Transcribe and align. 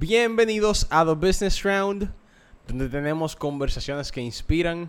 Bienvenidos 0.00 0.86
a 0.88 1.04
The 1.04 1.12
Business 1.12 1.62
Round, 1.62 2.10
donde 2.66 2.88
tenemos 2.88 3.36
conversaciones 3.36 4.10
que 4.10 4.22
inspiran. 4.22 4.88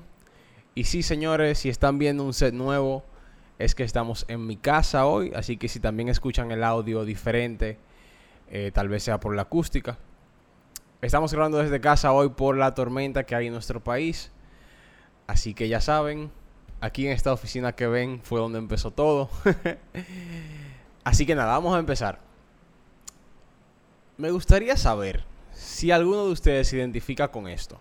Y 0.73 0.85
sí, 0.85 1.03
señores, 1.03 1.59
si 1.59 1.67
están 1.67 1.97
viendo 1.97 2.23
un 2.23 2.33
set 2.33 2.53
nuevo, 2.53 3.03
es 3.59 3.75
que 3.75 3.83
estamos 3.83 4.23
en 4.29 4.47
mi 4.47 4.55
casa 4.55 5.05
hoy, 5.05 5.33
así 5.35 5.57
que 5.57 5.67
si 5.67 5.81
también 5.81 6.07
escuchan 6.07 6.49
el 6.51 6.63
audio 6.63 7.03
diferente, 7.03 7.77
eh, 8.49 8.71
tal 8.73 8.87
vez 8.87 9.03
sea 9.03 9.19
por 9.19 9.35
la 9.35 9.41
acústica. 9.41 9.97
Estamos 11.01 11.33
grabando 11.33 11.57
desde 11.57 11.81
casa 11.81 12.13
hoy 12.13 12.29
por 12.29 12.55
la 12.55 12.73
tormenta 12.73 13.25
que 13.25 13.35
hay 13.35 13.47
en 13.47 13.53
nuestro 13.53 13.83
país. 13.83 14.31
Así 15.27 15.53
que 15.53 15.67
ya 15.67 15.81
saben, 15.81 16.31
aquí 16.79 17.05
en 17.05 17.11
esta 17.11 17.33
oficina 17.33 17.73
que 17.73 17.87
ven 17.87 18.21
fue 18.23 18.39
donde 18.39 18.59
empezó 18.59 18.91
todo. 18.91 19.29
así 21.03 21.25
que 21.25 21.35
nada, 21.35 21.51
vamos 21.51 21.75
a 21.75 21.79
empezar. 21.79 22.30
Me 24.21 24.29
gustaría 24.29 24.77
saber 24.77 25.23
si 25.51 25.89
alguno 25.89 26.27
de 26.27 26.31
ustedes 26.31 26.67
se 26.67 26.77
identifica 26.77 27.29
con 27.29 27.47
esto. 27.47 27.79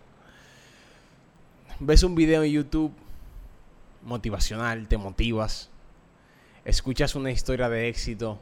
Ves 1.80 2.02
un 2.02 2.14
video 2.14 2.42
en 2.42 2.50
YouTube 2.50 2.94
motivacional, 4.02 4.88
te 4.88 4.96
motivas, 4.96 5.68
escuchas 6.64 7.14
una 7.14 7.30
historia 7.30 7.68
de 7.68 7.90
éxito, 7.90 8.38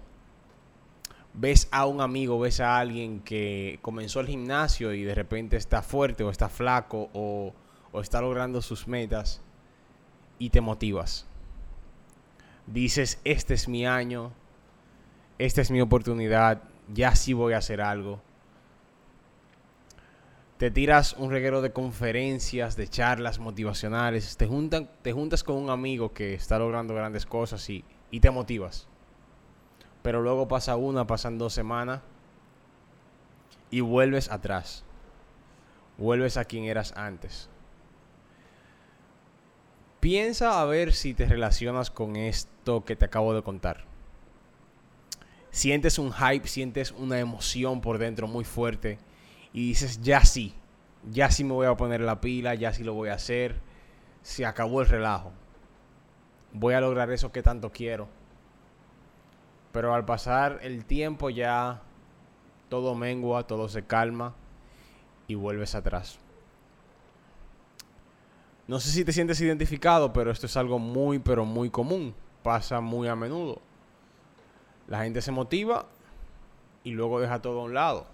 ves 1.34 1.66
a 1.72 1.86
un 1.86 2.00
amigo, 2.00 2.38
ves 2.38 2.60
a 2.60 2.78
alguien 2.78 3.18
que 3.18 3.80
comenzó 3.82 4.20
el 4.20 4.28
gimnasio 4.28 4.94
y 4.94 5.02
de 5.02 5.16
repente 5.16 5.56
está 5.56 5.82
fuerte 5.82 6.22
o 6.22 6.30
está 6.30 6.48
flaco 6.48 7.10
o, 7.12 7.52
o 7.90 8.00
está 8.00 8.20
logrando 8.20 8.62
sus 8.62 8.86
metas 8.86 9.40
y 10.38 10.50
te 10.50 10.60
motivas. 10.60 11.26
Dices, 12.68 13.18
este 13.24 13.54
es 13.54 13.66
mi 13.66 13.86
año, 13.86 14.30
esta 15.38 15.62
es 15.62 15.72
mi 15.72 15.80
oportunidad, 15.80 16.62
ya 16.92 17.14
sí 17.14 17.32
voy 17.32 17.52
a 17.52 17.58
hacer 17.58 17.80
algo. 17.80 18.20
Te 20.56 20.70
tiras 20.70 21.14
un 21.18 21.30
reguero 21.30 21.62
de 21.62 21.72
conferencias, 21.72 22.76
de 22.76 22.88
charlas 22.88 23.38
motivacionales, 23.38 24.36
te, 24.36 24.48
te 25.02 25.12
juntas 25.12 25.44
con 25.44 25.56
un 25.56 25.70
amigo 25.70 26.12
que 26.12 26.34
está 26.34 26.58
logrando 26.58 26.94
grandes 26.94 27.26
cosas 27.26 27.68
y, 27.70 27.84
y 28.10 28.20
te 28.20 28.30
motivas. 28.30 28.88
Pero 30.02 30.20
luego 30.20 30.48
pasa 30.48 30.76
una, 30.76 31.06
pasan 31.06 31.38
dos 31.38 31.52
semanas 31.52 32.00
y 33.70 33.80
vuelves 33.80 34.30
atrás. 34.32 34.84
Vuelves 35.96 36.36
a 36.36 36.44
quien 36.44 36.64
eras 36.64 36.92
antes. 36.96 37.48
Piensa 40.00 40.60
a 40.60 40.64
ver 40.64 40.92
si 40.92 41.14
te 41.14 41.26
relacionas 41.26 41.90
con 41.90 42.16
esto 42.16 42.84
que 42.84 42.96
te 42.96 43.04
acabo 43.04 43.34
de 43.34 43.42
contar 43.42 43.84
sientes 45.50 45.98
un 45.98 46.12
hype, 46.12 46.46
sientes 46.46 46.92
una 46.92 47.18
emoción 47.18 47.80
por 47.80 47.98
dentro 47.98 48.26
muy 48.26 48.44
fuerte 48.44 48.98
y 49.52 49.68
dices, 49.68 50.00
ya 50.02 50.24
sí, 50.24 50.54
ya 51.10 51.30
sí 51.30 51.44
me 51.44 51.52
voy 51.52 51.66
a 51.66 51.76
poner 51.76 52.00
la 52.00 52.20
pila, 52.20 52.54
ya 52.54 52.72
sí 52.72 52.84
lo 52.84 52.94
voy 52.94 53.08
a 53.08 53.14
hacer, 53.14 53.60
se 54.22 54.44
acabó 54.44 54.80
el 54.80 54.88
relajo, 54.88 55.32
voy 56.52 56.74
a 56.74 56.80
lograr 56.80 57.10
eso 57.10 57.32
que 57.32 57.42
tanto 57.42 57.70
quiero. 57.70 58.08
Pero 59.72 59.94
al 59.94 60.04
pasar 60.04 60.60
el 60.62 60.84
tiempo 60.84 61.30
ya 61.30 61.82
todo 62.68 62.94
mengua, 62.94 63.46
todo 63.46 63.68
se 63.68 63.84
calma 63.84 64.34
y 65.26 65.34
vuelves 65.34 65.74
atrás. 65.74 66.18
No 68.66 68.80
sé 68.80 68.90
si 68.90 69.04
te 69.04 69.12
sientes 69.12 69.40
identificado, 69.40 70.12
pero 70.12 70.30
esto 70.30 70.46
es 70.46 70.56
algo 70.56 70.78
muy, 70.78 71.18
pero 71.18 71.44
muy 71.46 71.70
común. 71.70 72.14
Pasa 72.42 72.80
muy 72.80 73.08
a 73.08 73.16
menudo. 73.16 73.62
La 74.88 75.02
gente 75.02 75.20
se 75.20 75.30
motiva 75.30 75.86
y 76.82 76.92
luego 76.92 77.20
deja 77.20 77.40
todo 77.42 77.60
a 77.60 77.64
un 77.64 77.74
lado. 77.74 78.06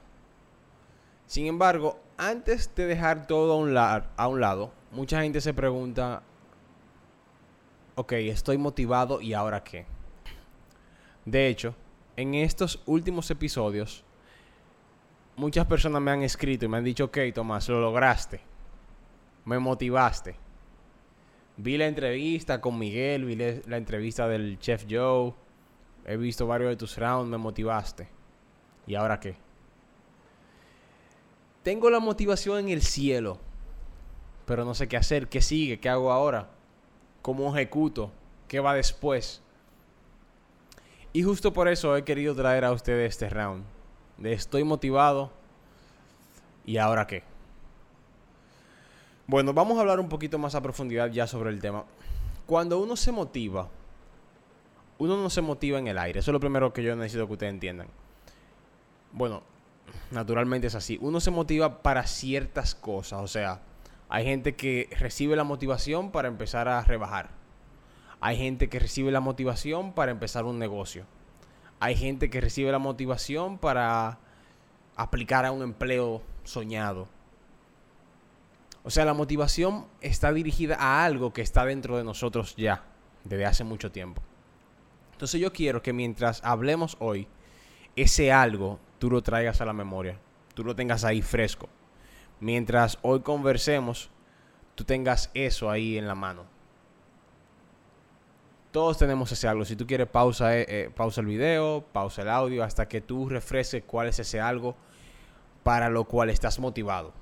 Sin 1.27 1.47
embargo, 1.47 2.01
antes 2.19 2.75
de 2.75 2.87
dejar 2.87 3.27
todo 3.27 3.53
a 3.53 3.57
un, 4.29 4.41
lado, 4.41 4.73
mucha 4.91 5.23
gente 5.23 5.41
se 5.41 5.55
pregunta, 5.55 6.23
ok, 7.95 8.13
estoy 8.13 8.59
motivado 8.59 9.21
y 9.21 9.35
ahora 9.35 9.63
qué. 9.63 9.87
De 11.25 11.47
hecho, 11.47 11.77
en 12.17 12.35
estos 12.35 12.83
últimos 12.87 13.31
episodios, 13.31 14.05
muchas 15.37 15.67
personas 15.67 16.03
me 16.03 16.11
han 16.11 16.23
escrito 16.23 16.65
y 16.65 16.69
me 16.69 16.79
han 16.79 16.85
dicho, 16.85 17.05
ok, 17.05 17.19
Tomás, 17.33 17.69
lo 17.69 17.81
lograste. 17.81 18.41
Me 19.45 19.59
motivaste. 19.61 20.37
Vi 21.57 21.79
la 21.79 21.87
entrevista 21.87 22.61
con 22.61 22.79
Miguel, 22.79 23.25
vi 23.25 23.37
la 23.37 23.77
entrevista 23.77 24.27
del 24.27 24.59
chef 24.59 24.87
Joe 24.91 25.35
He 26.07 26.17
visto 26.17 26.47
varios 26.47 26.71
de 26.71 26.77
tus 26.77 26.97
rounds, 26.99 27.31
me 27.31 27.39
motivaste. 27.39 28.09
¿Y 28.87 28.95
ahora 28.95 29.21
qué? 29.21 29.37
Tengo 31.63 31.89
la 31.89 31.99
motivación 31.99 32.59
en 32.59 32.69
el 32.69 32.83
cielo, 32.83 33.39
pero 34.45 34.65
no 34.65 34.75
sé 34.75 34.87
qué 34.87 34.99
hacer, 34.99 35.29
qué 35.29 35.41
sigue, 35.41 35.81
qué 35.81 35.89
hago 35.89 36.13
ahora, 36.13 36.51
cómo 37.23 37.55
ejecuto, 37.57 38.13
qué 38.49 38.61
va 38.61 38.75
después. 38.75 39.41
Y 41.15 41.23
justo 41.23 41.53
por 41.53 41.69
eso 41.69 41.97
he 41.97 42.05
querido 42.05 42.35
traer 42.35 42.65
a 42.65 42.73
ustedes 42.73 43.11
este 43.11 43.31
round. 43.31 43.65
De 44.19 44.33
estoy 44.33 44.65
motivado. 44.65 45.31
¿Y 46.67 46.77
ahora 46.77 47.07
qué? 47.07 47.23
Bueno, 49.27 49.55
vamos 49.55 49.79
a 49.79 49.81
hablar 49.81 50.01
un 50.01 50.09
poquito 50.09 50.39
más 50.39 50.55
a 50.55 50.61
profundidad 50.61 51.11
ya 51.11 51.27
sobre 51.27 51.51
el 51.51 51.61
tema. 51.61 51.85
Cuando 52.47 52.79
uno 52.79 52.95
se 52.95 53.11
motiva, 53.11 53.71
uno 54.99 55.17
no 55.17 55.31
se 55.31 55.43
motiva 55.43 55.79
en 55.79 55.89
el 55.89 55.99
aire. 55.99 56.21
Eso 56.21 56.31
es 56.31 56.33
lo 56.33 56.41
primero 56.41 56.73
que 56.73 56.83
yo 56.83 56.95
necesito 56.97 57.27
que 57.27 57.33
ustedes 57.33 57.53
entiendan. 57.53 57.89
Bueno, 59.13 59.43
naturalmente 60.11 60.67
es 60.67 60.75
así. 60.75 60.99
Uno 61.01 61.21
se 61.21 61.31
motiva 61.31 61.83
para 61.83 62.07
ciertas 62.07 62.75
cosas. 62.75 63.21
O 63.21 63.29
sea, 63.29 63.61
hay 64.09 64.25
gente 64.25 64.55
que 64.55 64.89
recibe 64.99 65.37
la 65.37 65.45
motivación 65.45 66.11
para 66.11 66.29
empezar 66.29 66.69
a 66.69 66.83
rebajar. 66.83 67.31
Hay 68.21 68.37
gente 68.37 68.69
que 68.69 68.79
recibe 68.79 69.11
la 69.11 69.21
motivación 69.21 69.93
para 69.93 70.13
empezar 70.13 70.45
un 70.45 70.59
negocio. 70.59 71.05
Hay 71.81 71.97
gente 71.97 72.31
que 72.31 72.41
recibe 72.41 72.73
la 72.73 72.79
motivación 72.79 73.59
para 73.59 74.19
aplicar 74.97 75.45
a 75.45 75.53
un 75.53 75.63
empleo 75.63 76.23
soñado. 76.45 77.09
O 78.85 78.91
sea, 78.91 79.05
la 79.05 79.15
motivación 79.15 79.87
está 80.01 80.33
dirigida 80.33 80.77
a 80.77 81.05
algo 81.05 81.33
que 81.33 81.43
está 81.43 81.65
dentro 81.65 81.97
de 81.97 82.05
nosotros 82.05 82.55
ya, 82.57 82.85
desde 83.25 83.47
hace 83.47 83.65
mucho 83.65 83.91
tiempo. 83.91 84.23
Entonces 85.25 85.41
yo 85.41 85.55
quiero 85.55 85.81
que 85.81 85.95
mientras 85.95 86.45
hablemos 86.45 86.99
hoy, 87.01 87.27
ese 87.97 88.31
algo 88.31 88.79
tú 88.99 89.11
lo 89.11 89.23
traigas 89.23 89.63
a 89.63 89.65
la 89.65 89.73
memoria, 89.73 90.19
tú 90.53 90.63
lo 90.65 90.77
tengas 90.77 91.03
ahí 91.03 91.23
fresco. 91.23 91.67
Mientras 92.41 92.99
hoy 93.01 93.21
conversemos, 93.21 94.11
tú 94.75 94.85
tengas 94.85 95.31
eso 95.33 95.71
ahí 95.71 95.97
en 95.97 96.07
la 96.07 96.15
mano. 96.15 96.45
Todos 98.71 98.99
tenemos 98.99 99.33
ese 99.33 99.49
algo. 99.49 99.65
Si 99.65 99.77
tú 99.77 99.87
quieres, 99.87 100.09
pausa, 100.09 100.59
eh, 100.59 100.67
eh, 100.69 100.91
pausa 100.95 101.23
el 101.23 101.27
video, 101.29 101.87
pausa 101.91 102.21
el 102.21 102.29
audio, 102.29 102.63
hasta 102.63 102.87
que 102.87 103.01
tú 103.01 103.27
refresques 103.31 103.83
cuál 103.87 104.09
es 104.09 104.19
ese 104.19 104.43
algo 104.43 104.77
para 105.63 105.89
lo 105.89 106.05
cual 106.05 106.29
estás 106.29 106.59
motivado. 106.59 107.15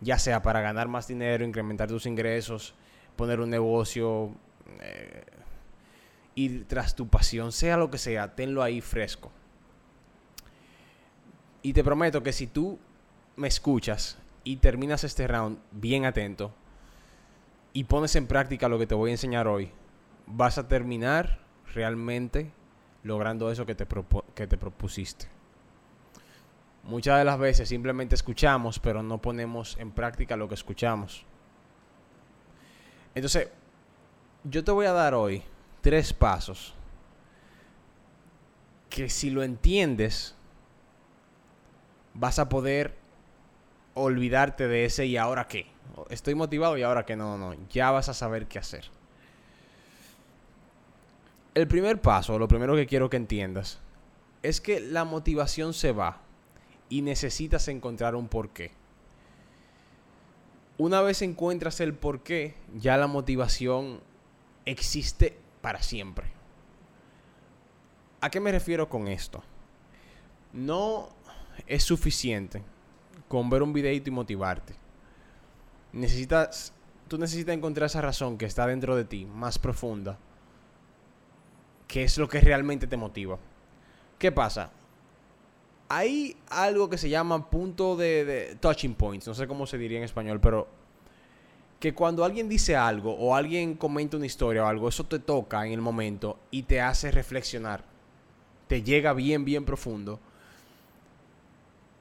Ya 0.00 0.20
sea 0.20 0.40
para 0.40 0.60
ganar 0.60 0.86
más 0.86 1.08
dinero, 1.08 1.44
incrementar 1.44 1.88
tus 1.88 2.06
ingresos, 2.06 2.76
poner 3.16 3.40
un 3.40 3.50
negocio, 3.50 4.30
eh, 4.80 5.24
ir 6.34 6.66
tras 6.66 6.94
tu 6.94 7.08
pasión, 7.08 7.52
sea 7.52 7.76
lo 7.76 7.90
que 7.90 7.98
sea, 7.98 8.34
tenlo 8.34 8.62
ahí 8.62 8.80
fresco. 8.80 9.30
Y 11.62 11.72
te 11.72 11.84
prometo 11.84 12.22
que 12.22 12.32
si 12.32 12.46
tú 12.46 12.78
me 13.36 13.48
escuchas 13.48 14.18
y 14.42 14.56
terminas 14.56 15.04
este 15.04 15.26
round 15.26 15.58
bien 15.72 16.04
atento 16.04 16.52
y 17.72 17.84
pones 17.84 18.14
en 18.16 18.26
práctica 18.26 18.68
lo 18.68 18.78
que 18.78 18.86
te 18.86 18.94
voy 18.94 19.10
a 19.10 19.14
enseñar 19.14 19.48
hoy, 19.48 19.70
vas 20.26 20.58
a 20.58 20.68
terminar 20.68 21.40
realmente 21.72 22.52
logrando 23.02 23.50
eso 23.50 23.66
que 23.66 23.74
te, 23.74 23.86
que 24.34 24.46
te 24.46 24.56
propusiste. 24.56 25.26
Muchas 26.82 27.18
de 27.18 27.24
las 27.24 27.38
veces 27.38 27.68
simplemente 27.68 28.14
escuchamos, 28.14 28.78
pero 28.78 29.02
no 29.02 29.18
ponemos 29.18 29.76
en 29.78 29.90
práctica 29.90 30.36
lo 30.36 30.48
que 30.48 30.54
escuchamos. 30.54 31.24
Entonces, 33.14 33.48
yo 34.44 34.62
te 34.62 34.70
voy 34.70 34.84
a 34.84 34.92
dar 34.92 35.14
hoy 35.14 35.42
tres 35.84 36.14
pasos 36.14 36.72
que 38.88 39.10
si 39.10 39.28
lo 39.28 39.42
entiendes, 39.42 40.34
vas 42.14 42.38
a 42.38 42.48
poder 42.48 42.94
olvidarte 43.92 44.66
de 44.66 44.86
ese 44.86 45.04
y 45.04 45.18
ahora 45.18 45.46
qué. 45.46 45.66
Estoy 46.08 46.34
motivado 46.34 46.78
y 46.78 46.82
ahora 46.82 47.04
qué. 47.04 47.16
No, 47.16 47.36
no, 47.36 47.54
no. 47.54 47.60
Ya 47.68 47.90
vas 47.90 48.08
a 48.08 48.14
saber 48.14 48.46
qué 48.46 48.58
hacer. 48.58 48.86
El 51.54 51.68
primer 51.68 52.00
paso, 52.00 52.38
lo 52.38 52.48
primero 52.48 52.74
que 52.74 52.86
quiero 52.86 53.10
que 53.10 53.18
entiendas, 53.18 53.78
es 54.42 54.62
que 54.62 54.80
la 54.80 55.04
motivación 55.04 55.74
se 55.74 55.92
va 55.92 56.22
y 56.88 57.02
necesitas 57.02 57.68
encontrar 57.68 58.14
un 58.14 58.28
porqué. 58.28 58.72
Una 60.78 61.02
vez 61.02 61.20
encuentras 61.20 61.78
el 61.80 61.92
porqué, 61.92 62.54
ya 62.74 62.96
la 62.96 63.06
motivación 63.06 64.00
existe 64.64 65.43
para 65.64 65.82
siempre. 65.82 66.26
¿A 68.20 68.28
qué 68.28 68.38
me 68.38 68.52
refiero 68.52 68.86
con 68.86 69.08
esto? 69.08 69.42
No 70.52 71.08
es 71.66 71.82
suficiente 71.82 72.62
con 73.28 73.48
ver 73.48 73.62
un 73.62 73.72
videito 73.72 74.10
y 74.10 74.12
motivarte. 74.12 74.74
Necesitas, 75.94 76.74
tú 77.08 77.16
necesitas 77.16 77.56
encontrar 77.56 77.86
esa 77.86 78.02
razón 78.02 78.36
que 78.36 78.44
está 78.44 78.66
dentro 78.66 78.94
de 78.94 79.06
ti, 79.06 79.24
más 79.24 79.58
profunda, 79.58 80.18
que 81.88 82.04
es 82.04 82.18
lo 82.18 82.28
que 82.28 82.42
realmente 82.42 82.86
te 82.86 82.98
motiva. 82.98 83.38
¿Qué 84.18 84.30
pasa? 84.30 84.70
Hay 85.88 86.36
algo 86.50 86.90
que 86.90 86.98
se 86.98 87.08
llama 87.08 87.48
punto 87.48 87.96
de, 87.96 88.26
de 88.26 88.56
touching 88.56 88.94
points, 88.94 89.26
no 89.26 89.32
sé 89.32 89.46
cómo 89.46 89.66
se 89.66 89.78
diría 89.78 89.96
en 89.96 90.04
español, 90.04 90.40
pero 90.42 90.68
que 91.84 91.92
cuando 91.92 92.24
alguien 92.24 92.48
dice 92.48 92.76
algo 92.76 93.12
o 93.12 93.34
alguien 93.34 93.74
comenta 93.74 94.16
una 94.16 94.24
historia 94.24 94.64
o 94.64 94.66
algo, 94.66 94.88
eso 94.88 95.04
te 95.04 95.18
toca 95.18 95.66
en 95.66 95.72
el 95.72 95.82
momento 95.82 96.38
y 96.50 96.62
te 96.62 96.80
hace 96.80 97.10
reflexionar. 97.10 97.84
Te 98.68 98.82
llega 98.82 99.12
bien, 99.12 99.44
bien 99.44 99.66
profundo. 99.66 100.18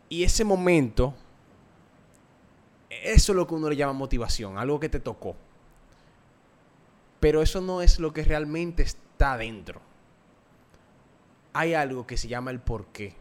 Y 0.07 0.23
ese 0.23 0.45
momento, 0.45 1.13
eso 2.89 3.33
es 3.33 3.35
lo 3.35 3.45
que 3.45 3.55
uno 3.55 3.69
le 3.69 3.75
llama 3.75 3.91
motivación, 3.91 4.57
algo 4.57 4.79
que 4.79 4.87
te 4.87 5.01
tocó. 5.01 5.35
Pero 7.19 7.41
eso 7.41 7.59
no 7.59 7.81
es 7.81 7.99
lo 7.99 8.13
que 8.13 8.23
realmente 8.23 8.83
está 8.83 9.37
dentro. 9.37 9.81
Hay 11.51 11.73
algo 11.73 12.07
que 12.07 12.15
se 12.15 12.29
llama 12.29 12.51
el 12.51 12.61
por 12.61 12.85
qué. 12.85 13.15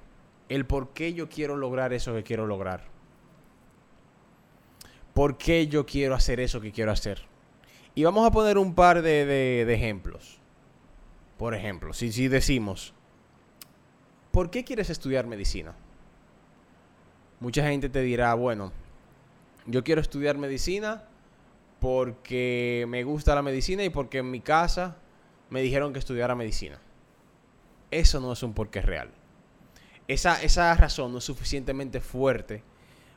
El 0.48 0.64
por 0.64 0.90
qué 0.90 1.12
yo 1.12 1.28
quiero 1.28 1.56
lograr 1.56 1.92
eso 1.92 2.14
que 2.14 2.22
quiero 2.22 2.46
lograr. 2.46 2.91
¿Por 5.14 5.36
qué 5.36 5.66
yo 5.66 5.84
quiero 5.84 6.14
hacer 6.14 6.40
eso 6.40 6.60
que 6.60 6.72
quiero 6.72 6.90
hacer? 6.90 7.22
Y 7.94 8.04
vamos 8.04 8.26
a 8.26 8.30
poner 8.30 8.56
un 8.56 8.74
par 8.74 9.02
de, 9.02 9.62
ejemplos. 9.72 10.38
Por 11.36 11.54
ejemplo, 11.54 11.92
si, 11.92 12.12
si 12.12 12.28
decimos, 12.28 12.94
¿por 14.30 14.50
qué 14.50 14.64
quieres 14.64 14.88
estudiar 14.90 15.26
medicina? 15.26 15.74
Mucha 17.40 17.68
gente 17.68 17.88
te 17.88 18.00
dirá, 18.00 18.32
bueno, 18.34 18.72
yo 19.66 19.84
quiero 19.84 20.00
estudiar 20.00 20.38
medicina 20.38 21.04
porque 21.80 22.86
me 22.88 23.02
gusta 23.02 23.34
la 23.34 23.42
medicina 23.42 23.82
y 23.84 23.90
porque 23.90 24.18
en 24.18 24.30
mi 24.30 24.40
casa 24.40 24.96
me 25.50 25.60
dijeron 25.60 25.92
que 25.92 25.98
estudiara 25.98 26.34
medicina. 26.34 26.78
Eso 27.90 28.20
no 28.20 28.32
es 28.32 28.42
un 28.42 28.54
porqué 28.54 28.80
real. 28.80 29.10
Esa, 30.08 30.40
esa 30.42 30.72
razón 30.74 31.12
no 31.12 31.18
es 31.18 31.24
suficientemente 31.24 32.00
fuerte 32.00 32.62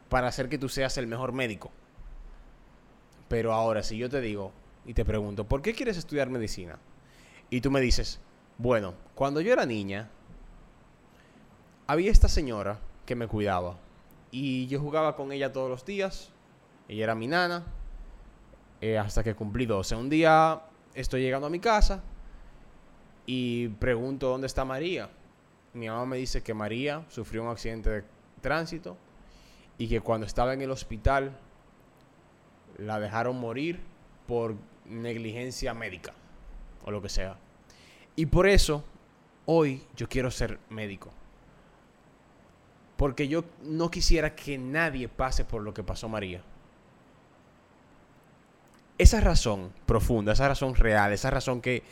para 0.09 0.27
hacer 0.27 0.49
que 0.49 0.57
tú 0.57 0.67
seas 0.67 0.97
el 0.97 1.07
mejor 1.07 1.31
médico. 1.31 1.71
Pero 3.35 3.51
ahora, 3.51 3.83
si 3.83 3.97
yo 3.97 4.09
te 4.09 4.21
digo 4.21 4.53
y 4.85 4.93
te 4.93 5.03
pregunto, 5.03 5.43
¿por 5.43 5.61
qué 5.61 5.73
quieres 5.73 5.97
estudiar 5.97 6.29
medicina? 6.29 6.79
Y 7.49 7.59
tú 7.59 7.69
me 7.69 7.81
dices, 7.81 8.21
bueno, 8.57 8.93
cuando 9.13 9.41
yo 9.41 9.51
era 9.51 9.65
niña, 9.65 10.09
había 11.85 12.13
esta 12.13 12.29
señora 12.29 12.79
que 13.05 13.13
me 13.13 13.27
cuidaba. 13.27 13.75
Y 14.31 14.67
yo 14.67 14.79
jugaba 14.79 15.17
con 15.17 15.33
ella 15.33 15.51
todos 15.51 15.69
los 15.69 15.83
días. 15.85 16.31
Ella 16.87 17.03
era 17.03 17.13
mi 17.13 17.27
nana. 17.27 17.65
Eh, 18.79 18.97
hasta 18.97 19.21
que 19.21 19.35
cumplí 19.35 19.65
12. 19.65 19.97
Un 19.97 20.09
día 20.09 20.61
estoy 20.93 21.21
llegando 21.21 21.47
a 21.47 21.49
mi 21.49 21.59
casa 21.59 22.01
y 23.25 23.67
pregunto 23.67 24.29
dónde 24.29 24.47
está 24.47 24.63
María. 24.63 25.09
Mi 25.73 25.89
mamá 25.89 26.05
me 26.05 26.15
dice 26.15 26.41
que 26.41 26.53
María 26.53 27.03
sufrió 27.09 27.43
un 27.43 27.49
accidente 27.49 27.89
de 27.89 28.03
tránsito 28.39 28.95
y 29.77 29.89
que 29.89 29.99
cuando 29.99 30.25
estaba 30.25 30.53
en 30.53 30.61
el 30.61 30.71
hospital 30.71 31.37
la 32.77 32.99
dejaron 32.99 33.39
morir 33.39 33.79
por 34.27 34.55
negligencia 34.85 35.73
médica 35.73 36.13
o 36.83 36.91
lo 36.91 37.01
que 37.01 37.09
sea. 37.09 37.37
Y 38.15 38.27
por 38.27 38.47
eso 38.47 38.83
hoy 39.45 39.83
yo 39.95 40.07
quiero 40.07 40.31
ser 40.31 40.59
médico. 40.69 41.11
Porque 42.97 43.27
yo 43.27 43.43
no 43.63 43.91
quisiera 43.91 44.35
que 44.35 44.57
nadie 44.57 45.09
pase 45.09 45.43
por 45.43 45.61
lo 45.61 45.73
que 45.73 45.83
pasó 45.83 46.07
María. 46.07 46.41
Esa 48.97 49.19
razón 49.19 49.73
profunda, 49.85 50.31
esa 50.31 50.47
razón 50.47 50.75
real, 50.75 51.11
esa 51.11 51.29
razón 51.29 51.61
que, 51.61 51.83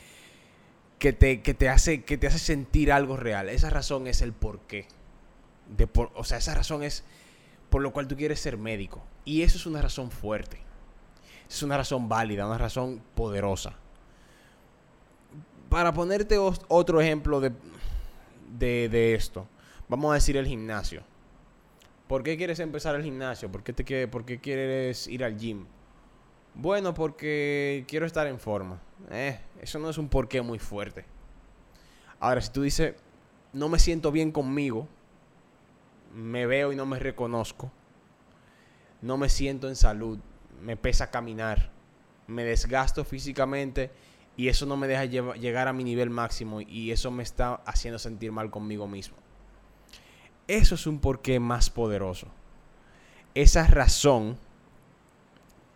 que, 0.98 1.12
te, 1.12 1.36
te, 1.36 1.68
hace, 1.68 2.04
que 2.04 2.16
te 2.16 2.26
hace 2.26 2.38
sentir 2.38 2.90
algo 2.90 3.18
real, 3.18 3.50
esa 3.50 3.68
razón 3.68 4.06
es 4.06 4.22
el 4.22 4.32
porqué. 4.32 4.86
De 5.76 5.86
por, 5.86 6.10
o 6.14 6.24
sea, 6.24 6.38
esa 6.38 6.54
razón 6.54 6.82
es 6.82 7.04
por 7.68 7.82
lo 7.82 7.92
cual 7.92 8.08
tú 8.08 8.16
quieres 8.16 8.40
ser 8.40 8.56
médico. 8.56 9.04
Y 9.26 9.42
eso 9.42 9.58
es 9.58 9.66
una 9.66 9.82
razón 9.82 10.10
fuerte. 10.10 10.58
Es 11.54 11.62
una 11.62 11.76
razón 11.76 12.08
válida, 12.08 12.48
una 12.48 12.58
razón 12.58 13.00
poderosa. 13.14 13.74
Para 15.68 15.94
ponerte 15.94 16.36
otro 16.36 17.00
ejemplo 17.00 17.40
de, 17.40 17.52
de, 18.58 19.14
esto. 19.14 19.46
Vamos 19.88 20.10
a 20.10 20.14
decir 20.14 20.36
el 20.36 20.48
gimnasio. 20.48 21.04
¿Por 22.08 22.24
qué 22.24 22.36
quieres 22.36 22.58
empezar 22.58 22.96
el 22.96 23.04
gimnasio? 23.04 23.52
¿Por 23.52 23.62
qué, 23.62 23.72
te, 23.72 24.08
¿Por 24.08 24.24
qué 24.24 24.40
quieres 24.40 25.06
ir 25.06 25.22
al 25.22 25.38
gym? 25.38 25.66
Bueno, 26.56 26.92
porque 26.92 27.84
quiero 27.86 28.04
estar 28.04 28.26
en 28.26 28.40
forma. 28.40 28.80
Eh, 29.12 29.38
eso 29.62 29.78
no 29.78 29.90
es 29.90 29.96
un 29.96 30.08
porqué 30.08 30.42
muy 30.42 30.58
fuerte. 30.58 31.04
Ahora, 32.18 32.40
si 32.40 32.50
tú 32.50 32.62
dices, 32.62 32.96
no 33.52 33.68
me 33.68 33.78
siento 33.78 34.10
bien 34.10 34.32
conmigo, 34.32 34.88
me 36.12 36.46
veo 36.46 36.72
y 36.72 36.76
no 36.76 36.84
me 36.84 36.98
reconozco, 36.98 37.70
no 39.02 39.16
me 39.16 39.28
siento 39.28 39.68
en 39.68 39.76
salud, 39.76 40.18
me 40.64 40.76
pesa 40.76 41.10
caminar, 41.10 41.70
me 42.26 42.42
desgasto 42.42 43.04
físicamente 43.04 43.90
y 44.36 44.48
eso 44.48 44.66
no 44.66 44.76
me 44.76 44.88
deja 44.88 45.04
llegar 45.04 45.68
a 45.68 45.72
mi 45.72 45.84
nivel 45.84 46.10
máximo 46.10 46.60
y 46.60 46.90
eso 46.90 47.10
me 47.10 47.22
está 47.22 47.56
haciendo 47.66 47.98
sentir 47.98 48.32
mal 48.32 48.50
conmigo 48.50 48.88
mismo. 48.88 49.16
Eso 50.48 50.74
es 50.74 50.86
un 50.86 50.98
porqué 50.98 51.38
más 51.38 51.70
poderoso. 51.70 52.28
Esa 53.34 53.66
razón, 53.66 54.38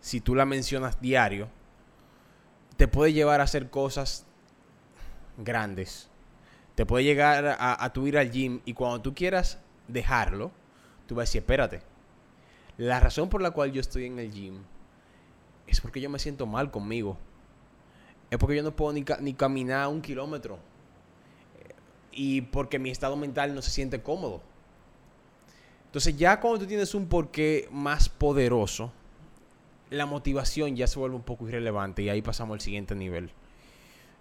si 0.01 0.21
tú 0.21 0.35
la 0.35 0.45
mencionas 0.45 0.99
diario, 0.99 1.49
te 2.77 2.87
puede 2.87 3.13
llevar 3.13 3.41
a 3.41 3.43
hacer 3.43 3.69
cosas 3.69 4.25
grandes. 5.37 6.09
Te 6.75 6.85
puede 6.85 7.03
llegar 7.03 7.57
a, 7.59 7.93
tu 7.93 8.07
ir 8.07 8.17
al 8.17 8.31
gym 8.31 8.61
y 8.65 8.73
cuando 8.73 9.01
tú 9.01 9.13
quieras 9.13 9.59
dejarlo, 9.87 10.51
tú 11.07 11.15
vas 11.15 11.23
a 11.23 11.27
decir, 11.27 11.41
espérate. 11.41 11.81
La 12.77 12.99
razón 12.99 13.29
por 13.29 13.41
la 13.41 13.51
cual 13.51 13.71
yo 13.71 13.81
estoy 13.81 14.05
en 14.05 14.19
el 14.19 14.31
gym 14.31 14.63
es 15.69 15.81
porque 15.81 16.01
yo 16.01 16.09
me 16.09 16.19
siento 16.19 16.45
mal 16.45 16.71
conmigo. 16.71 17.17
Es 18.29 18.37
porque 18.37 18.55
yo 18.55 18.63
no 18.63 18.75
puedo 18.75 18.93
ni, 18.93 19.03
ni 19.21 19.33
caminar 19.33 19.87
un 19.87 20.01
kilómetro. 20.01 20.59
Y 22.11 22.41
porque 22.41 22.79
mi 22.79 22.89
estado 22.89 23.15
mental 23.15 23.55
no 23.55 23.61
se 23.61 23.71
siente 23.71 24.01
cómodo. 24.01 24.41
Entonces 25.85 26.15
ya 26.17 26.39
cuando 26.39 26.59
tú 26.59 26.67
tienes 26.67 26.93
un 26.93 27.07
porqué 27.07 27.67
más 27.71 28.09
poderoso, 28.09 28.91
la 29.89 30.05
motivación 30.05 30.75
ya 30.75 30.85
se 30.85 30.99
vuelve 30.99 31.15
un 31.15 31.23
poco 31.23 31.47
irrelevante 31.47 32.03
y 32.03 32.09
ahí 32.09 32.21
pasamos 32.21 32.53
al 32.53 32.61
siguiente 32.61 32.93
nivel. 32.93 33.31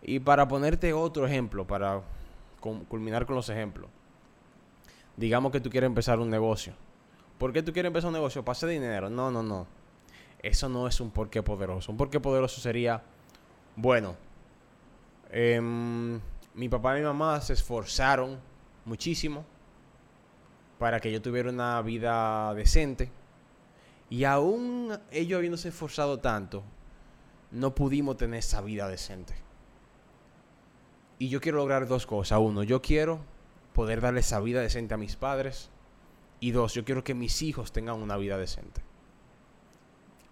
Y 0.02 0.20
para 0.20 0.48
ponerte 0.48 0.92
otro 0.92 1.26
ejemplo, 1.26 1.66
para 1.66 2.02
culminar 2.60 3.26
con 3.26 3.36
los 3.36 3.48
ejemplos, 3.48 3.90
digamos 5.16 5.52
que 5.52 5.60
tú 5.60 5.68
quieres 5.68 5.88
empezar 5.88 6.20
un 6.20 6.30
negocio. 6.30 6.72
¿Por 7.36 7.52
qué 7.52 7.62
tú 7.62 7.72
quieres 7.72 7.88
empezar 7.88 8.08
un 8.08 8.14
negocio? 8.14 8.44
¿Para 8.44 8.52
hacer 8.52 8.70
dinero? 8.70 9.10
No, 9.10 9.30
no, 9.30 9.42
no. 9.42 9.66
Eso 10.42 10.68
no 10.68 10.86
es 10.86 11.00
un 11.00 11.10
porqué 11.10 11.42
poderoso. 11.42 11.90
Un 11.90 11.98
porqué 11.98 12.20
poderoso 12.20 12.60
sería, 12.60 13.02
bueno, 13.76 14.16
em, 15.30 16.20
mi 16.54 16.68
papá 16.68 16.96
y 16.96 17.00
mi 17.00 17.06
mamá 17.06 17.40
se 17.40 17.52
esforzaron 17.54 18.38
muchísimo 18.84 19.44
para 20.78 21.00
que 21.00 21.10
yo 21.10 21.20
tuviera 21.20 21.50
una 21.50 21.82
vida 21.82 22.54
decente. 22.54 23.10
Y 24.10 24.24
aún 24.24 24.98
ellos 25.10 25.38
habiéndose 25.38 25.68
esforzado 25.68 26.18
tanto, 26.18 26.62
no 27.50 27.74
pudimos 27.74 28.16
tener 28.16 28.38
esa 28.38 28.60
vida 28.60 28.88
decente. 28.88 29.34
Y 31.18 31.28
yo 31.28 31.40
quiero 31.40 31.58
lograr 31.58 31.88
dos 31.88 32.06
cosas. 32.06 32.38
Uno, 32.38 32.62
yo 32.62 32.80
quiero 32.80 33.20
poder 33.74 34.00
darle 34.00 34.20
esa 34.20 34.40
vida 34.40 34.60
decente 34.60 34.94
a 34.94 34.98
mis 34.98 35.16
padres. 35.16 35.70
Y 36.40 36.52
dos, 36.52 36.74
yo 36.74 36.84
quiero 36.84 37.02
que 37.02 37.14
mis 37.14 37.42
hijos 37.42 37.72
tengan 37.72 38.00
una 38.00 38.16
vida 38.16 38.38
decente. 38.38 38.87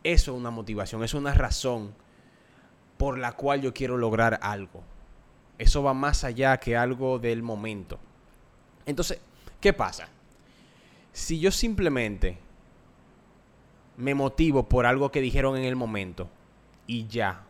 Eso 0.06 0.32
es 0.32 0.38
una 0.38 0.50
motivación, 0.50 1.02
es 1.04 1.14
una 1.14 1.34
razón 1.34 1.94
por 2.96 3.18
la 3.18 3.32
cual 3.32 3.60
yo 3.60 3.74
quiero 3.74 3.96
lograr 3.96 4.38
algo. 4.42 4.82
Eso 5.58 5.82
va 5.82 5.94
más 5.94 6.24
allá 6.24 6.58
que 6.58 6.76
algo 6.76 7.18
del 7.18 7.42
momento. 7.42 7.98
Entonces, 8.86 9.18
¿qué 9.60 9.72
pasa? 9.72 10.08
si 11.16 11.40
yo 11.40 11.50
simplemente 11.50 12.36
me 13.96 14.14
motivo 14.14 14.68
por 14.68 14.84
algo 14.84 15.10
que 15.10 15.22
dijeron 15.22 15.56
en 15.56 15.64
el 15.64 15.74
momento 15.74 16.28
y 16.86 17.06
ya, 17.06 17.42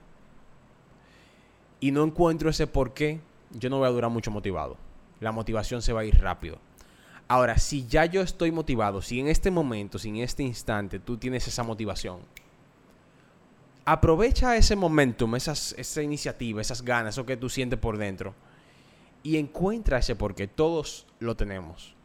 y 1.81 1.91
no 1.91 2.05
encuentro 2.05 2.49
ese 2.49 2.69
por 2.69 2.95
qué, 2.95 3.19
yo 3.51 3.69
no 3.69 3.79
voy 3.79 3.89
a 3.89 3.91
durar 3.91 4.09
mucho 4.13 4.31
motivado. 4.31 4.77
La 5.19 5.33
motivación 5.33 5.83
se 5.83 5.93
va 5.93 6.03
a 6.03 6.05
ir 6.05 6.17
rápido. 6.21 6.59
Ahora, 7.27 7.59
si 7.59 7.89
ya 7.89 8.07
yo 8.07 8.23
estoy 8.23 8.53
motivado, 8.53 9.03
si 9.03 9.19
en 9.19 9.27
este 9.27 9.51
momento, 9.51 9.99
si 9.99 10.11
en 10.11 10.19
este 10.19 10.45
instante 10.45 11.01
tú 11.01 11.17
tienes 11.17 11.49
esa 11.49 11.65
motivación, 11.65 12.21
aprovecha 13.87 14.55
ese 14.57 14.77
momentum, 14.77 15.35
esas, 15.37 15.75
esa 15.79 16.03
iniciativa, 16.03 16.61
esas 16.61 16.83
ganas, 16.83 17.15
eso 17.15 17.25
que 17.25 17.39
tú 17.39 17.49
sientes 17.49 17.79
por 17.79 17.97
dentro, 17.97 18.35
y 19.23 19.39
encuentra 19.39 19.99
ese 19.99 20.15
por 20.15 20.35
qué. 20.35 20.47
Todos 20.47 21.07
lo 21.19 21.35
tenemos 21.35 21.97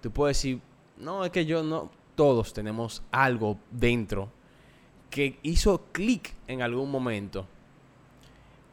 tú 0.00 0.10
puedes 0.10 0.36
decir, 0.36 0.60
no, 0.98 1.24
es 1.24 1.30
que 1.30 1.44
yo 1.44 1.62
no, 1.62 1.90
todos 2.14 2.52
tenemos 2.52 3.02
algo 3.10 3.58
dentro 3.70 4.30
que 5.10 5.38
hizo 5.42 5.86
clic 5.92 6.34
en 6.46 6.62
algún 6.62 6.90
momento 6.90 7.46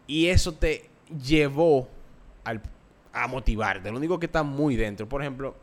y 0.07 0.27
eso 0.27 0.53
te 0.53 0.89
llevó 1.23 1.87
a 3.13 3.27
motivarte. 3.27 3.89
Lo 3.89 3.97
único 3.97 4.19
que 4.19 4.25
está 4.25 4.43
muy 4.43 4.75
dentro, 4.75 5.07
por 5.07 5.21
ejemplo, 5.21 5.55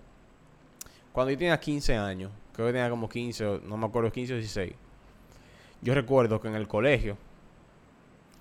cuando 1.12 1.30
yo 1.30 1.38
tenía 1.38 1.58
15 1.60 1.96
años, 1.96 2.32
creo 2.52 2.68
que 2.68 2.72
tenía 2.72 2.90
como 2.90 3.08
15, 3.08 3.60
no 3.64 3.76
me 3.76 3.86
acuerdo, 3.86 4.10
15 4.10 4.32
o 4.32 4.36
16, 4.36 4.72
yo 5.82 5.94
recuerdo 5.94 6.40
que 6.40 6.48
en 6.48 6.54
el 6.54 6.68
colegio, 6.68 7.18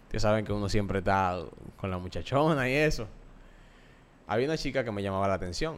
ustedes 0.03 0.21
saben 0.21 0.45
que 0.45 0.53
uno 0.53 0.69
siempre 0.69 0.99
está 0.99 1.39
con 1.77 1.89
la 1.89 1.97
muchachona 1.97 2.69
y 2.69 2.73
eso, 2.73 3.07
había 4.27 4.45
una 4.45 4.57
chica 4.57 4.83
que 4.83 4.91
me 4.91 5.01
llamaba 5.01 5.27
la 5.27 5.33
atención. 5.33 5.77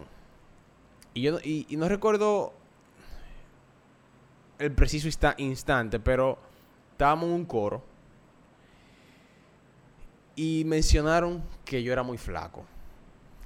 Y 1.14 1.22
yo 1.22 1.40
y, 1.42 1.66
no 1.78 1.88
recuerdo 1.88 2.54
el 4.60 4.74
preciso 4.74 5.08
instante, 5.38 6.00
pero 6.00 6.38
estábamos 6.92 7.30
en 7.30 7.32
un 7.32 7.46
coro 7.46 7.82
y 10.36 10.64
mencionaron 10.66 11.44
que 11.64 11.82
yo 11.82 11.94
era 11.94 12.04
muy 12.04 12.18
flaco. 12.18 12.66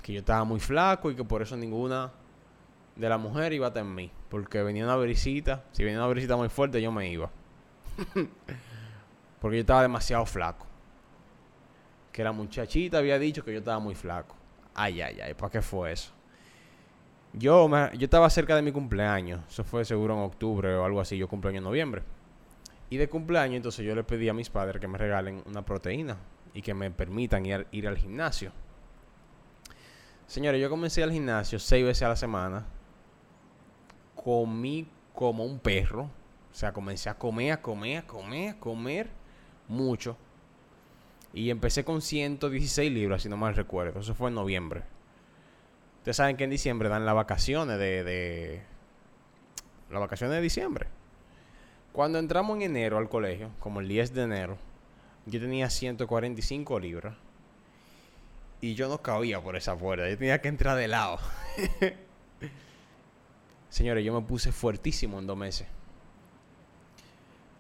Que 0.01 0.13
yo 0.13 0.19
estaba 0.19 0.43
muy 0.43 0.59
flaco 0.59 1.11
y 1.11 1.15
que 1.15 1.23
por 1.23 1.41
eso 1.41 1.55
ninguna 1.55 2.11
de 2.95 3.09
las 3.09 3.19
mujeres 3.19 3.55
iba 3.55 3.67
a 3.67 3.69
estar 3.69 3.83
en 3.83 3.93
mí. 3.93 4.11
Porque 4.29 4.63
venía 4.63 4.85
una 4.85 4.95
brisita. 4.95 5.65
Si 5.71 5.83
venía 5.83 5.99
una 5.99 6.07
brisita 6.07 6.35
muy 6.37 6.49
fuerte, 6.49 6.81
yo 6.81 6.91
me 6.91 7.09
iba. 7.09 7.29
porque 9.41 9.57
yo 9.57 9.61
estaba 9.61 9.81
demasiado 9.81 10.25
flaco. 10.25 10.65
Que 12.11 12.23
la 12.23 12.31
muchachita 12.31 12.97
había 12.97 13.19
dicho 13.19 13.43
que 13.43 13.51
yo 13.53 13.59
estaba 13.59 13.79
muy 13.79 13.95
flaco. 13.95 14.35
Ay, 14.73 15.01
ay, 15.01 15.19
ay. 15.21 15.33
¿Para 15.33 15.51
qué 15.51 15.61
fue 15.61 15.91
eso? 15.91 16.11
Yo, 17.33 17.69
yo 17.69 18.05
estaba 18.05 18.29
cerca 18.29 18.55
de 18.55 18.61
mi 18.61 18.71
cumpleaños. 18.71 19.41
Eso 19.49 19.63
fue 19.63 19.85
seguro 19.85 20.15
en 20.15 20.21
octubre 20.21 20.73
o 20.75 20.85
algo 20.85 21.01
así. 21.01 21.17
Yo 21.17 21.27
cumpleaños 21.27 21.59
en 21.59 21.65
noviembre. 21.65 22.03
Y 22.89 22.97
de 22.97 23.09
cumpleaños, 23.09 23.57
entonces 23.57 23.85
yo 23.85 23.93
le 23.95 24.03
pedí 24.03 24.29
a 24.29 24.33
mis 24.33 24.49
padres 24.49 24.79
que 24.79 24.87
me 24.87 24.97
regalen 24.97 25.43
una 25.45 25.63
proteína 25.63 26.17
y 26.53 26.61
que 26.61 26.73
me 26.73 26.89
permitan 26.89 27.45
ir, 27.45 27.67
ir 27.71 27.87
al 27.87 27.97
gimnasio. 27.97 28.51
Señores, 30.25 30.61
yo 30.61 30.69
comencé 30.69 31.03
al 31.03 31.11
gimnasio 31.11 31.59
seis 31.59 31.85
veces 31.85 32.03
a 32.03 32.09
la 32.09 32.15
semana. 32.15 32.65
Comí 34.15 34.87
como 35.13 35.45
un 35.45 35.59
perro. 35.59 36.09
O 36.57 36.59
sea, 36.59 36.73
comencé 36.73 37.07
a 37.07 37.13
comer, 37.13 37.51
a 37.51 37.61
comer, 37.61 37.99
a 37.99 38.07
comer, 38.07 38.49
a 38.49 38.59
comer 38.59 39.09
mucho. 39.67 40.17
Y 41.31 41.51
empecé 41.51 41.85
con 41.85 42.01
116 42.01 42.91
libras, 42.91 43.21
si 43.21 43.29
no 43.29 43.37
mal 43.37 43.53
recuerdo. 43.53 43.99
Eso 43.99 44.15
fue 44.15 44.29
en 44.29 44.33
noviembre. 44.33 44.81
Ustedes 45.99 46.17
saben 46.17 46.35
que 46.35 46.45
en 46.45 46.49
diciembre 46.49 46.89
dan 46.89 47.05
las 47.05 47.13
vacaciones 47.13 47.77
de, 47.77 48.03
de... 48.03 48.63
Las 49.91 49.99
vacaciones 49.99 50.35
de 50.35 50.41
diciembre. 50.41 50.87
Cuando 51.93 52.17
entramos 52.17 52.55
en 52.55 52.63
enero 52.63 52.97
al 52.97 53.07
colegio, 53.07 53.51
como 53.59 53.79
el 53.79 53.87
10 53.87 54.15
de 54.15 54.23
enero, 54.23 54.57
yo 55.27 55.39
tenía 55.39 55.69
145 55.69 56.79
libras. 56.79 57.15
Y 58.61 58.73
yo 58.73 58.89
no 58.89 59.03
cabía 59.03 59.39
por 59.41 59.57
esa 59.57 59.77
puerta. 59.77 60.09
Yo 60.09 60.17
tenía 60.17 60.41
que 60.41 60.47
entrar 60.47 60.75
de 60.75 60.87
lado. 60.87 61.19
Señores, 63.69 64.03
yo 64.03 64.19
me 64.19 64.25
puse 64.25 64.51
fuertísimo 64.51 65.19
en 65.19 65.27
dos 65.27 65.37
meses. 65.37 65.76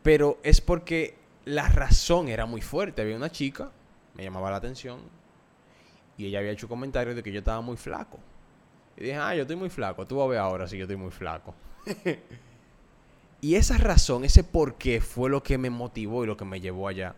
Pero 0.07 0.39
es 0.41 0.61
porque 0.61 1.17
la 1.43 1.67
razón 1.67 2.29
era 2.29 2.45
muy 2.45 2.61
fuerte. 2.61 3.01
Había 3.01 3.17
una 3.17 3.29
chica, 3.29 3.71
me 4.13 4.23
llamaba 4.23 4.49
la 4.49 4.55
atención. 4.55 5.01
Y 6.17 6.27
ella 6.27 6.39
había 6.39 6.51
hecho 6.51 6.69
comentarios 6.69 7.13
de 7.13 7.21
que 7.21 7.29
yo 7.29 7.39
estaba 7.39 7.59
muy 7.59 7.75
flaco. 7.75 8.17
Y 8.95 9.03
dije, 9.03 9.17
ah, 9.17 9.35
yo 9.35 9.41
estoy 9.41 9.57
muy 9.57 9.69
flaco. 9.69 10.07
Tú 10.07 10.15
vas 10.15 10.27
a 10.27 10.29
ver 10.29 10.39
ahora 10.39 10.65
si 10.65 10.77
yo 10.77 10.85
estoy 10.85 10.95
muy 10.95 11.11
flaco. 11.11 11.53
y 13.41 13.55
esa 13.55 13.77
razón, 13.77 14.23
ese 14.23 14.45
por 14.45 14.75
qué 14.75 15.01
fue 15.01 15.29
lo 15.29 15.43
que 15.43 15.57
me 15.57 15.69
motivó 15.69 16.23
y 16.23 16.27
lo 16.27 16.37
que 16.37 16.45
me 16.45 16.61
llevó 16.61 16.87
allá. 16.87 17.13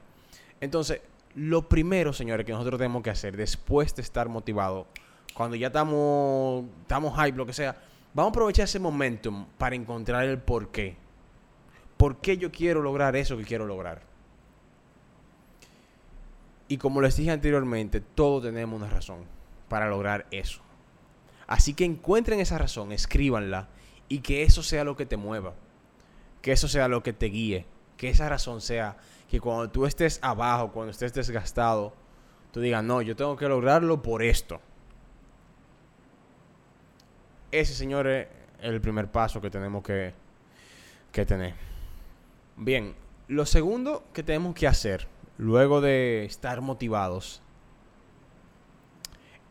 Entonces, 0.59 0.99
lo 1.35 1.69
primero, 1.69 2.11
señores, 2.11 2.43
que 2.43 2.53
nosotros 2.53 2.79
tenemos 2.79 3.03
que 3.03 3.11
hacer 3.11 3.37
después 3.37 3.95
de 3.95 4.01
estar 4.01 4.29
motivados, 4.29 4.87
cuando 5.35 5.55
ya 5.55 5.67
estamos, 5.67 6.65
estamos 6.81 7.13
hype, 7.23 7.37
lo 7.37 7.45
que 7.45 7.53
sea, 7.53 7.79
vamos 8.15 8.31
a 8.31 8.33
aprovechar 8.33 8.63
ese 8.63 8.79
momentum 8.79 9.45
para 9.59 9.75
encontrar 9.75 10.23
el 10.27 10.39
por 10.39 10.69
qué. 10.69 10.97
¿Por 11.99 12.21
qué 12.21 12.37
yo 12.37 12.49
quiero 12.49 12.81
lograr 12.81 13.17
eso 13.17 13.35
que 13.35 13.43
quiero 13.43 13.65
lograr? 13.65 14.01
Y 16.69 16.77
como 16.77 17.01
les 17.01 17.17
dije 17.17 17.29
anteriormente, 17.29 17.99
todos 17.99 18.41
tenemos 18.41 18.79
una 18.79 18.89
razón 18.89 19.25
para 19.67 19.89
lograr 19.89 20.25
eso. 20.31 20.61
Así 21.45 21.73
que 21.73 21.83
encuentren 21.83 22.39
esa 22.39 22.57
razón, 22.57 22.93
escríbanla 22.93 23.67
y 24.07 24.19
que 24.19 24.43
eso 24.43 24.63
sea 24.63 24.85
lo 24.85 24.95
que 24.95 25.05
te 25.05 25.17
mueva. 25.17 25.55
Que 26.41 26.53
eso 26.53 26.69
sea 26.69 26.87
lo 26.87 27.03
que 27.03 27.11
te 27.11 27.25
guíe. 27.25 27.65
Que 27.97 28.07
esa 28.07 28.29
razón 28.29 28.61
sea 28.61 28.95
que 29.29 29.41
cuando 29.41 29.69
tú 29.69 29.85
estés 29.85 30.19
abajo, 30.21 30.71
cuando 30.71 30.91
estés 30.91 31.11
desgastado, 31.13 31.93
tú 32.53 32.61
digas, 32.61 32.81
no, 32.81 33.01
yo 33.01 33.17
tengo 33.17 33.35
que 33.35 33.49
lograrlo 33.49 34.01
por 34.01 34.23
esto. 34.23 34.61
Ese, 37.51 37.73
señor, 37.73 38.07
es 38.07 38.27
el 38.61 38.79
primer 38.79 39.11
paso 39.11 39.41
que 39.41 39.49
tenemos 39.49 39.83
que, 39.83 40.13
que 41.11 41.25
tener. 41.25 41.68
Bien, 42.59 42.93
lo 43.27 43.45
segundo 43.47 44.03
que 44.13 44.21
tenemos 44.21 44.53
que 44.53 44.67
hacer, 44.67 45.07
luego 45.37 45.81
de 45.81 46.25
estar 46.25 46.61
motivados, 46.61 47.41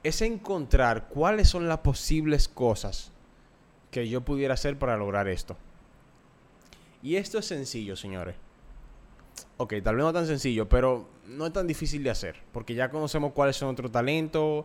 es 0.05 0.23
encontrar 0.23 1.09
cuáles 1.09 1.49
son 1.49 1.69
las 1.69 1.79
posibles 1.79 2.47
cosas 2.47 3.11
que 3.91 4.09
yo 4.09 4.21
pudiera 4.21 4.55
hacer 4.55 4.79
para 4.79 4.97
lograr 4.97 5.27
esto. 5.27 5.57
Y 7.03 7.17
esto 7.17 7.39
es 7.39 7.47
sencillo, 7.47 7.97
señores 7.97 8.37
ok, 9.57 9.75
tal 9.83 9.97
vez 9.97 10.05
no 10.05 10.13
tan 10.13 10.27
sencillo, 10.27 10.69
pero 10.69 11.09
no 11.27 11.47
es 11.47 11.53
tan 11.53 11.67
difícil 11.67 12.03
de 12.03 12.11
hacer, 12.11 12.37
porque 12.53 12.75
ya 12.75 12.91
conocemos 12.91 13.33
cuáles 13.33 13.57
son 13.57 13.67
nuestros 13.67 13.93
talentos, 13.93 14.65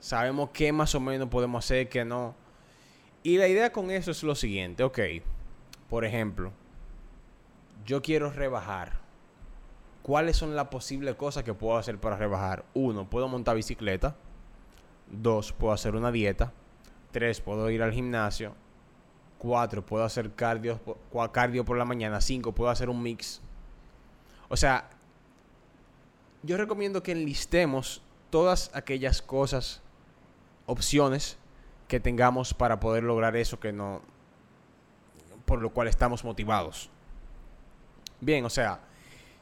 sabemos 0.00 0.50
qué 0.52 0.72
más 0.72 0.94
o 0.94 1.00
menos 1.00 1.28
podemos 1.28 1.64
hacer, 1.64 1.88
qué 1.88 2.04
no. 2.04 2.34
Y 3.22 3.38
la 3.38 3.46
idea 3.46 3.72
con 3.72 3.90
eso 3.90 4.10
es 4.10 4.22
lo 4.22 4.34
siguiente, 4.34 4.82
ok, 4.82 4.98
por 5.88 6.04
ejemplo, 6.04 6.52
yo 7.84 8.02
quiero 8.02 8.30
rebajar. 8.30 9.00
¿Cuáles 10.02 10.36
son 10.36 10.56
las 10.56 10.68
posibles 10.68 11.14
cosas 11.14 11.44
que 11.44 11.54
puedo 11.54 11.76
hacer 11.76 11.98
para 11.98 12.16
rebajar? 12.16 12.64
Uno, 12.74 13.08
puedo 13.08 13.28
montar 13.28 13.54
bicicleta. 13.56 14.16
Dos, 15.08 15.52
puedo 15.52 15.72
hacer 15.72 15.94
una 15.94 16.10
dieta. 16.10 16.52
Tres, 17.12 17.40
puedo 17.40 17.70
ir 17.70 17.82
al 17.82 17.92
gimnasio. 17.92 18.54
Cuatro, 19.38 19.84
puedo 19.84 20.04
hacer 20.04 20.34
cardio, 20.34 20.80
cardio 21.32 21.64
por 21.64 21.76
la 21.76 21.84
mañana. 21.84 22.20
Cinco, 22.20 22.52
puedo 22.52 22.70
hacer 22.70 22.88
un 22.88 23.02
mix 23.02 23.40
o 24.52 24.56
sea, 24.58 24.90
yo 26.42 26.58
recomiendo 26.58 27.02
que 27.02 27.12
enlistemos 27.12 28.02
todas 28.28 28.70
aquellas 28.74 29.22
cosas, 29.22 29.80
opciones 30.66 31.38
que 31.88 32.00
tengamos 32.00 32.52
para 32.52 32.78
poder 32.78 33.02
lograr 33.02 33.34
eso 33.34 33.58
que 33.58 33.72
no, 33.72 34.02
por 35.46 35.62
lo 35.62 35.70
cual 35.70 35.88
estamos 35.88 36.22
motivados. 36.22 36.90
Bien, 38.22 38.42
o 38.46 38.48
sea, 38.48 38.80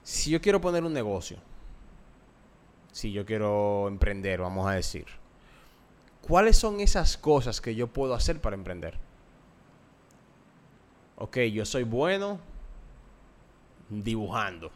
si 0.03 0.33
yo 0.33 0.41
quiero 0.41 0.61
poner 0.61 0.83
un 0.83 0.93
negocio, 0.93 1.37
si 2.91 3.13
yo 3.13 3.25
quiero 3.25 3.87
emprender, 3.87 4.41
vamos 4.41 4.69
a 4.69 4.73
decir, 4.73 5.07
¿cuáles 6.27 6.57
son 6.57 6.81
esas 6.81 7.17
cosas 7.17 7.61
que 7.61 7.77
yo 7.77 7.87
puedo 7.87 8.15
hacer 8.15 8.41
para 8.41 8.57
emprender? 8.57 8.99
Ok, 11.15 11.39
yo 11.53 11.65
soy 11.65 11.85
bueno 11.85 12.41
dibujando 13.89 14.73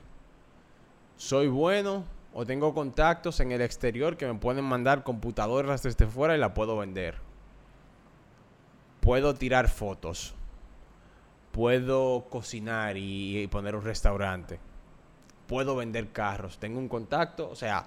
soy 1.17 1.49
bueno 1.49 2.05
o 2.33 2.45
tengo 2.45 2.75
contactos 2.75 3.41
en 3.41 3.53
el 3.53 3.61
exterior 3.61 4.17
que 4.17 4.27
me 4.27 4.35
pueden 4.35 4.65
mandar 4.65 5.05
computadoras 5.05 5.83
desde 5.83 6.07
fuera 6.07 6.37
y 6.37 6.39
la 6.39 6.53
puedo 6.53 6.77
vender. 6.77 7.19
Puedo 9.01 9.35
tirar 9.35 9.69
fotos. 9.69 10.35
Puedo 11.55 12.27
cocinar 12.29 12.97
y, 12.97 13.47
poner 13.47 13.77
un 13.77 13.85
restaurante. 13.85 14.59
Puedo 15.47 15.77
vender 15.77 16.11
carros. 16.11 16.59
Tengo 16.59 16.81
un 16.81 16.89
contacto. 16.89 17.49
O 17.49 17.55
sea, 17.55 17.87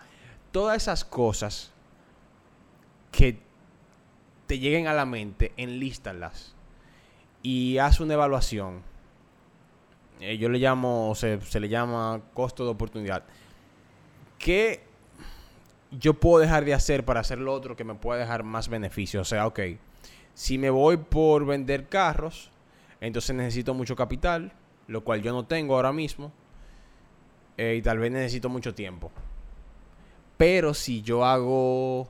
todas 0.53 0.77
esas 0.77 1.03
cosas 1.03 1.73
que 3.11 3.39
te 4.45 4.57
lleguen 4.57 4.87
a 4.87 4.93
la 4.93 5.05
mente, 5.05 5.51
enlístalas. 5.57 6.55
Y 7.43 7.77
haz 7.77 7.99
una 7.99 8.13
evaluación 8.13 8.83
eh, 10.19 10.37
yo 10.37 10.49
le 10.49 10.57
llamo, 10.57 11.13
se, 11.15 11.39
se 11.41 11.59
le 11.59 11.69
llama 11.69 12.21
costo 12.33 12.63
de 12.63 12.71
oportunidad. 12.71 13.23
¿Qué 14.39 14.81
yo 15.91 16.13
puedo 16.15 16.39
dejar 16.39 16.65
de 16.65 16.73
hacer 16.73 17.05
para 17.05 17.19
hacer 17.19 17.37
lo 17.37 17.53
otro 17.53 17.75
que 17.75 17.83
me 17.83 17.95
pueda 17.95 18.19
dejar 18.19 18.43
más 18.43 18.67
beneficio? 18.67 19.21
O 19.21 19.25
sea, 19.25 19.45
ok, 19.45 19.59
si 20.33 20.57
me 20.57 20.69
voy 20.69 20.97
por 20.97 21.45
vender 21.45 21.87
carros, 21.87 22.51
entonces 23.01 23.35
necesito 23.35 23.73
mucho 23.73 23.95
capital, 23.95 24.53
lo 24.87 25.03
cual 25.03 25.21
yo 25.21 25.31
no 25.33 25.45
tengo 25.45 25.75
ahora 25.75 25.93
mismo, 25.93 26.31
eh, 27.57 27.75
y 27.77 27.81
tal 27.81 27.99
vez 27.99 28.11
necesito 28.11 28.49
mucho 28.49 28.73
tiempo. 28.73 29.11
Pero 30.37 30.73
si 30.73 31.01
yo 31.01 31.25
hago, 31.25 32.07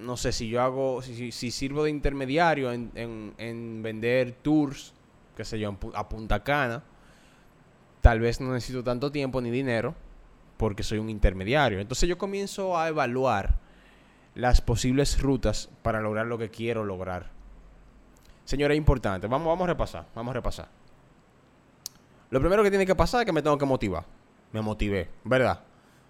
no 0.00 0.16
sé, 0.16 0.32
si 0.32 0.48
yo 0.48 0.62
hago, 0.62 1.02
si, 1.02 1.30
si 1.32 1.50
sirvo 1.50 1.84
de 1.84 1.90
intermediario 1.90 2.72
en, 2.72 2.90
en, 2.94 3.34
en 3.38 3.82
vender 3.82 4.32
tours, 4.32 4.94
qué 5.36 5.44
sé 5.44 5.58
yo, 5.58 5.76
a 5.94 6.08
Punta 6.08 6.42
Cana, 6.42 6.82
tal 8.00 8.20
vez 8.20 8.40
no 8.40 8.52
necesito 8.52 8.82
tanto 8.82 9.12
tiempo 9.12 9.40
ni 9.40 9.50
dinero 9.50 9.94
porque 10.56 10.82
soy 10.82 10.98
un 10.98 11.10
intermediario. 11.10 11.80
Entonces 11.80 12.08
yo 12.08 12.16
comienzo 12.16 12.78
a 12.78 12.88
evaluar 12.88 13.58
las 14.34 14.60
posibles 14.60 15.20
rutas 15.20 15.70
para 15.82 16.00
lograr 16.00 16.26
lo 16.26 16.38
que 16.38 16.50
quiero 16.50 16.84
lograr. 16.84 17.35
Señores, 18.46 18.78
importante. 18.78 19.26
Vamos, 19.26 19.48
vamos 19.48 19.64
a 19.64 19.66
repasar. 19.66 20.06
Vamos 20.14 20.30
a 20.30 20.34
repasar. 20.34 20.68
Lo 22.30 22.38
primero 22.40 22.62
que 22.62 22.70
tiene 22.70 22.86
que 22.86 22.94
pasar 22.94 23.20
es 23.20 23.26
que 23.26 23.32
me 23.32 23.42
tengo 23.42 23.58
que 23.58 23.66
motivar. 23.66 24.04
Me 24.52 24.62
motivé, 24.62 25.08
¿verdad? 25.24 25.60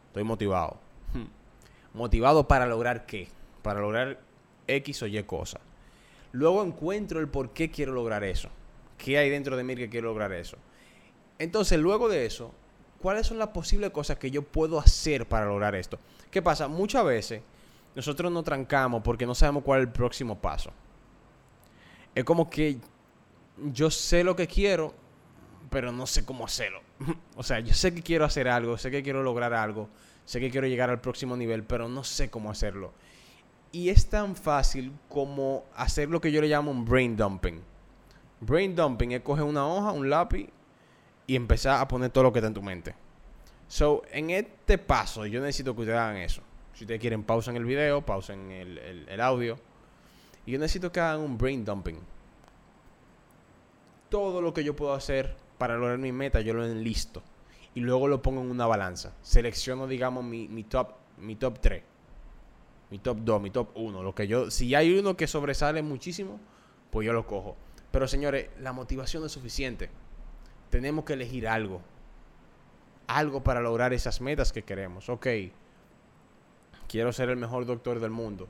Estoy 0.08 0.22
motivado. 0.22 0.76
Hmm. 1.14 1.24
Motivado 1.94 2.46
para 2.46 2.66
lograr 2.66 3.06
qué? 3.06 3.28
Para 3.62 3.80
lograr 3.80 4.20
X 4.66 5.02
o 5.02 5.06
Y 5.06 5.22
cosas. 5.24 5.62
Luego 6.32 6.62
encuentro 6.62 7.20
el 7.20 7.28
por 7.28 7.54
qué 7.54 7.70
quiero 7.70 7.92
lograr 7.92 8.22
eso. 8.22 8.50
¿Qué 8.98 9.16
hay 9.16 9.30
dentro 9.30 9.56
de 9.56 9.64
mí 9.64 9.74
que 9.74 9.88
quiero 9.88 10.08
lograr 10.08 10.32
eso? 10.32 10.58
Entonces, 11.38 11.78
luego 11.78 12.10
de 12.10 12.26
eso, 12.26 12.52
¿cuáles 13.00 13.26
son 13.26 13.38
las 13.38 13.48
posibles 13.48 13.90
cosas 13.92 14.18
que 14.18 14.30
yo 14.30 14.42
puedo 14.42 14.78
hacer 14.78 15.26
para 15.26 15.46
lograr 15.46 15.74
esto? 15.74 15.98
¿Qué 16.30 16.42
pasa? 16.42 16.68
Muchas 16.68 17.02
veces 17.06 17.40
nosotros 17.94 18.30
nos 18.30 18.44
trancamos 18.44 19.02
porque 19.02 19.24
no 19.24 19.34
sabemos 19.34 19.62
cuál 19.62 19.80
es 19.80 19.86
el 19.86 19.92
próximo 19.92 20.38
paso. 20.38 20.70
Es 22.16 22.24
como 22.24 22.50
que 22.50 22.78
yo 23.72 23.90
sé 23.92 24.24
lo 24.24 24.34
que 24.34 24.48
quiero, 24.48 24.92
pero 25.70 25.92
no 25.92 26.06
sé 26.06 26.24
cómo 26.24 26.44
hacerlo. 26.44 26.80
o 27.36 27.44
sea, 27.44 27.60
yo 27.60 27.74
sé 27.74 27.94
que 27.94 28.02
quiero 28.02 28.24
hacer 28.24 28.48
algo, 28.48 28.76
sé 28.78 28.90
que 28.90 29.04
quiero 29.04 29.22
lograr 29.22 29.54
algo, 29.54 29.88
sé 30.24 30.40
que 30.40 30.50
quiero 30.50 30.66
llegar 30.66 30.90
al 30.90 31.00
próximo 31.00 31.36
nivel, 31.36 31.62
pero 31.62 31.88
no 31.88 32.02
sé 32.02 32.28
cómo 32.28 32.50
hacerlo. 32.50 32.92
Y 33.70 33.90
es 33.90 34.06
tan 34.06 34.34
fácil 34.34 34.92
como 35.08 35.64
hacer 35.76 36.08
lo 36.08 36.20
que 36.20 36.32
yo 36.32 36.40
le 36.40 36.48
llamo 36.48 36.70
un 36.70 36.84
brain 36.84 37.16
dumping. 37.16 37.60
Brain 38.40 38.74
dumping 38.74 39.12
es 39.12 39.20
coger 39.20 39.44
una 39.44 39.66
hoja, 39.66 39.92
un 39.92 40.10
lápiz 40.10 40.48
y 41.26 41.36
empezar 41.36 41.80
a 41.80 41.86
poner 41.86 42.10
todo 42.10 42.24
lo 42.24 42.32
que 42.32 42.38
está 42.38 42.48
en 42.48 42.54
tu 42.54 42.62
mente. 42.62 42.94
So, 43.68 44.02
en 44.10 44.30
este 44.30 44.78
paso, 44.78 45.26
yo 45.26 45.40
necesito 45.40 45.74
que 45.74 45.82
ustedes 45.82 45.98
hagan 45.98 46.16
eso. 46.16 46.40
Si 46.72 46.84
ustedes 46.84 47.00
quieren, 47.00 47.24
pausen 47.24 47.56
el 47.56 47.64
video, 47.64 48.00
pausen 48.02 48.50
el, 48.50 49.06
el, 49.08 49.20
audio. 49.20 49.58
Y 50.46 50.52
yo 50.52 50.58
necesito 50.58 50.90
que 50.90 51.00
hagan 51.00 51.20
un 51.20 51.36
brain 51.36 51.64
dumping. 51.64 51.98
Todo 54.08 54.40
lo 54.40 54.54
que 54.54 54.64
yo 54.64 54.74
puedo 54.74 54.94
hacer 54.94 55.36
para 55.58 55.76
lograr 55.76 55.98
mi 55.98 56.12
meta, 56.12 56.40
yo 56.40 56.54
lo 56.54 56.64
enlisto. 56.64 57.22
Y 57.74 57.80
luego 57.80 58.08
lo 58.08 58.22
pongo 58.22 58.40
en 58.40 58.50
una 58.50 58.66
balanza. 58.66 59.12
Selecciono, 59.22 59.86
digamos, 59.86 60.24
mi, 60.24 60.48
mi 60.48 60.64
top 60.64 60.94
mi 61.18 61.36
top 61.36 61.58
3. 61.60 61.82
Mi 62.90 62.98
top 62.98 63.18
2, 63.18 63.42
mi 63.42 63.50
top 63.50 63.70
1. 63.74 64.02
Lo 64.02 64.14
que 64.14 64.26
yo, 64.26 64.50
si 64.50 64.74
hay 64.74 64.96
uno 64.98 65.16
que 65.16 65.26
sobresale 65.26 65.82
muchísimo, 65.82 66.38
pues 66.90 67.04
yo 67.06 67.12
lo 67.12 67.26
cojo. 67.26 67.56
Pero 67.90 68.06
señores, 68.06 68.48
la 68.60 68.72
motivación 68.72 69.24
es 69.24 69.32
suficiente 69.32 69.90
tenemos 70.70 71.04
que 71.04 71.14
elegir 71.14 71.48
algo. 71.48 71.80
Algo 73.06 73.42
para 73.42 73.60
lograr 73.60 73.92
esas 73.92 74.20
metas 74.20 74.52
que 74.52 74.62
queremos. 74.62 75.08
Ok, 75.08 75.26
quiero 76.88 77.12
ser 77.12 77.30
el 77.30 77.36
mejor 77.36 77.66
doctor 77.66 78.00
del 78.00 78.10
mundo. 78.10 78.48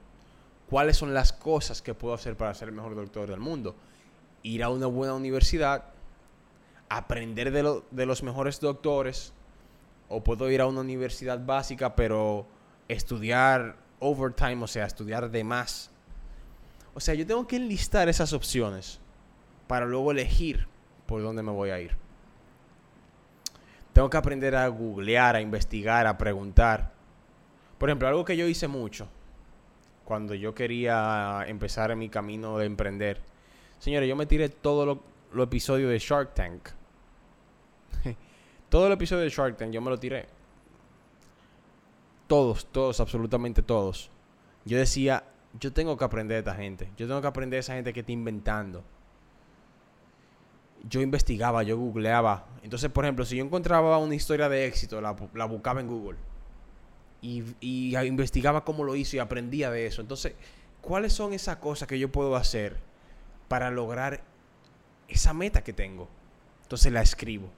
¿Cuáles 0.69 0.97
son 0.97 1.15
las 1.15 1.33
cosas 1.33 1.81
que 1.81 1.95
puedo 1.95 2.15
hacer 2.15 2.37
para 2.37 2.53
ser 2.55 2.69
el 2.69 2.75
mejor 2.75 2.97
doctor 2.97 3.29
del 3.29 3.39
mundo? 3.39 3.77
Ir 4.43 4.65
a 4.65 4.69
una 4.69 4.87
buena 4.87 5.15
universidad, 5.15 5.85
aprender 6.89 7.53
de, 7.53 8.07
los 8.07 8.23
mejores 8.23 8.61
doctores, 8.61 9.33
o 10.09 10.23
puedo 10.25 10.51
ir 10.51 10.61
a 10.61 10.67
una 10.67 10.81
universidad 10.81 11.45
básica, 11.45 11.95
pero 11.95 12.47
estudiar 12.89 13.77
overtime, 14.01 14.63
o 14.63 14.67
sea, 14.67 14.87
estudiar 14.87 15.31
de 15.31 15.45
más. 15.45 15.91
O 16.95 17.01
sea, 17.01 17.15
yo 17.15 17.27
tengo 17.27 17.47
que 17.47 17.57
enlistar 17.57 18.09
esas 18.09 18.33
opciones 18.33 18.99
para 19.69 19.87
luego 19.87 20.11
elegir 20.11 20.67
por 21.07 21.23
dónde 21.23 21.43
me 21.43 21.53
voy 21.53 21.71
a 21.71 21.81
ir. 21.81 21.97
Tengo 23.93 24.11
que 24.11 24.17
aprender 24.17 24.57
a 24.57 24.67
googlear, 24.69 25.37
a 25.37 25.41
investigar, 25.41 26.07
a 26.07 26.19
preguntar. 26.19 26.93
Por 27.79 27.89
ejemplo, 27.89 28.09
algo 28.09 28.25
que 28.25 28.37
yo 28.37 28.47
hice 28.47 28.69
mucho 28.69 29.09
cuando 30.07 30.35
yo 30.35 30.55
quería 30.55 31.45
empezar 31.47 31.95
mi 31.97 32.09
camino 32.09 32.57
de 32.57 32.65
emprender. 32.65 33.21
Señores, 33.79 34.09
yo 34.09 34.17
me 34.17 34.25
tiré 34.25 34.49
todos 34.49 34.99
los 35.33 35.45
episodios 35.45 35.91
de 35.91 35.99
Shark 35.99 36.33
Tank. 36.33 36.71
todo 38.71 38.87
el 38.87 38.95
episodio 38.95 39.25
de 39.25 39.29
Shark 39.29 39.59
Tank 39.59 39.73
yo 39.73 39.83
me 39.83 39.91
lo 39.91 39.99
tiré. 39.99 40.27
Todos, 42.27 42.67
todos, 42.73 43.01
absolutamente 43.01 43.61
todos. 43.61 44.11
Yo 44.65 44.79
decía, 44.79 45.25
yo 45.61 45.75
tengo 45.75 45.99
que 45.99 46.05
aprender 46.05 46.37
de 46.37 46.51
esta 46.51 46.55
gente. 46.55 46.91
Yo 46.97 47.07
tengo 47.07 47.21
que 47.21 47.27
aprender 47.27 47.59
de 47.59 47.61
esa 47.61 47.75
gente 47.75 47.93
que 47.93 48.01
está 48.01 48.13
inventando 48.13 48.83
yo 50.89 51.01
investigaba, 51.01 51.63
yo 51.63 51.77
googleaba. 51.77 52.47
Entonces, 52.63 52.91
por 52.91 53.05
ejemplo, 53.05 53.25
si 53.25 53.37
yo 53.37 53.45
encontraba 53.45 53.99
una 53.99 54.15
historia 54.15 54.49
de 54.49 54.67
éxito, 54.67 55.01
la, 55.01 55.13
buscaba 55.13 55.81
en 55.81 55.89
Google. 55.89 56.19
Y, 57.61 57.97
investigaba 57.97 58.65
cómo 58.65 58.85
lo 58.85 58.95
hizo 58.95 59.17
y 59.17 59.19
aprendía 59.19 59.71
de 59.71 59.87
eso. 59.87 60.01
Entonces, 60.01 60.35
¿cuáles 60.81 61.13
son 61.13 61.33
esas 61.33 61.57
cosas 61.57 61.89
que 61.89 61.99
yo 61.99 62.11
puedo 62.13 62.37
hacer 62.37 62.77
para 63.49 63.71
lograr 63.71 64.23
esa 65.09 65.33
meta 65.33 65.65
que 65.65 65.73
tengo? 65.73 66.09
Entonces 66.63 66.93
la 66.93 67.03
escribo. 67.03 67.51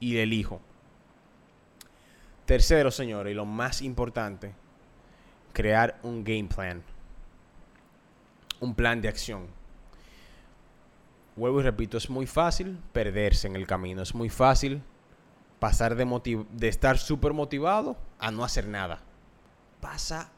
Y 0.00 0.16
elijo. 0.18 0.60
Tercero, 2.46 2.90
señores, 2.90 3.32
y 3.32 3.34
lo 3.34 3.44
más 3.44 3.82
importante, 3.82 4.52
crear 5.52 5.98
un 6.02 6.22
game 6.24 6.44
plan. 6.44 6.82
Un 8.60 8.74
plan 8.74 9.02
de 9.02 9.08
acción 9.08 9.46
vuelvo 11.36 11.60
y 11.60 11.64
repito, 11.64 11.98
es 11.98 12.08
muy 12.08 12.26
fácil 12.26 12.78
perderse 12.92 13.46
en 13.46 13.56
el 13.56 13.66
camino, 13.66 14.02
es 14.02 14.14
muy 14.14 14.30
fácil 14.30 14.82
pasar 15.58 15.94
de, 15.94 16.46
de 16.50 16.68
estar 16.68 16.98
súper 16.98 17.34
motivado 17.34 17.96
a 18.18 18.30
no 18.30 18.44
hacer 18.44 18.66
nada. 18.66 19.00
Pasa 19.80 20.30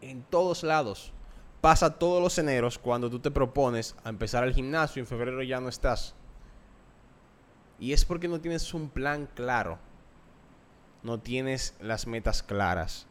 en 0.00 0.22
todos 0.22 0.62
lados. 0.62 1.12
Pasa 1.60 1.98
todos 1.98 2.22
los 2.22 2.38
eneros 2.38 2.78
cuando 2.78 3.10
tú 3.10 3.18
te 3.18 3.30
propones 3.30 3.96
a 4.04 4.10
empezar 4.10 4.44
el 4.44 4.54
gimnasio 4.54 5.00
y 5.00 5.02
en 5.02 5.06
febrero 5.06 5.42
ya 5.42 5.60
no 5.60 5.68
estás. 5.68 6.14
Y 7.78 7.92
es 7.92 8.04
porque 8.04 8.28
no 8.28 8.40
tienes 8.40 8.72
un 8.72 8.88
plan 8.88 9.28
claro. 9.34 9.78
No 11.02 11.18
tienes 11.20 11.74
las 11.80 12.06
metas 12.06 12.42
claras. 12.42 13.06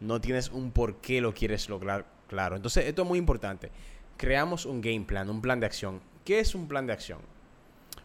No 0.00 0.20
tienes 0.20 0.48
un 0.50 0.72
por 0.72 0.96
qué 0.96 1.20
lo 1.20 1.34
quieres 1.34 1.68
lograr 1.68 2.06
claro. 2.28 2.56
Entonces, 2.56 2.86
esto 2.86 3.02
es 3.02 3.08
muy 3.08 3.18
importante. 3.18 3.70
Creamos 4.16 4.66
un 4.66 4.80
game 4.80 5.02
plan, 5.02 5.30
un 5.30 5.40
plan 5.40 5.60
de 5.60 5.66
acción. 5.66 6.00
¿Qué 6.24 6.40
es 6.40 6.54
un 6.54 6.68
plan 6.68 6.86
de 6.86 6.92
acción? 6.92 7.20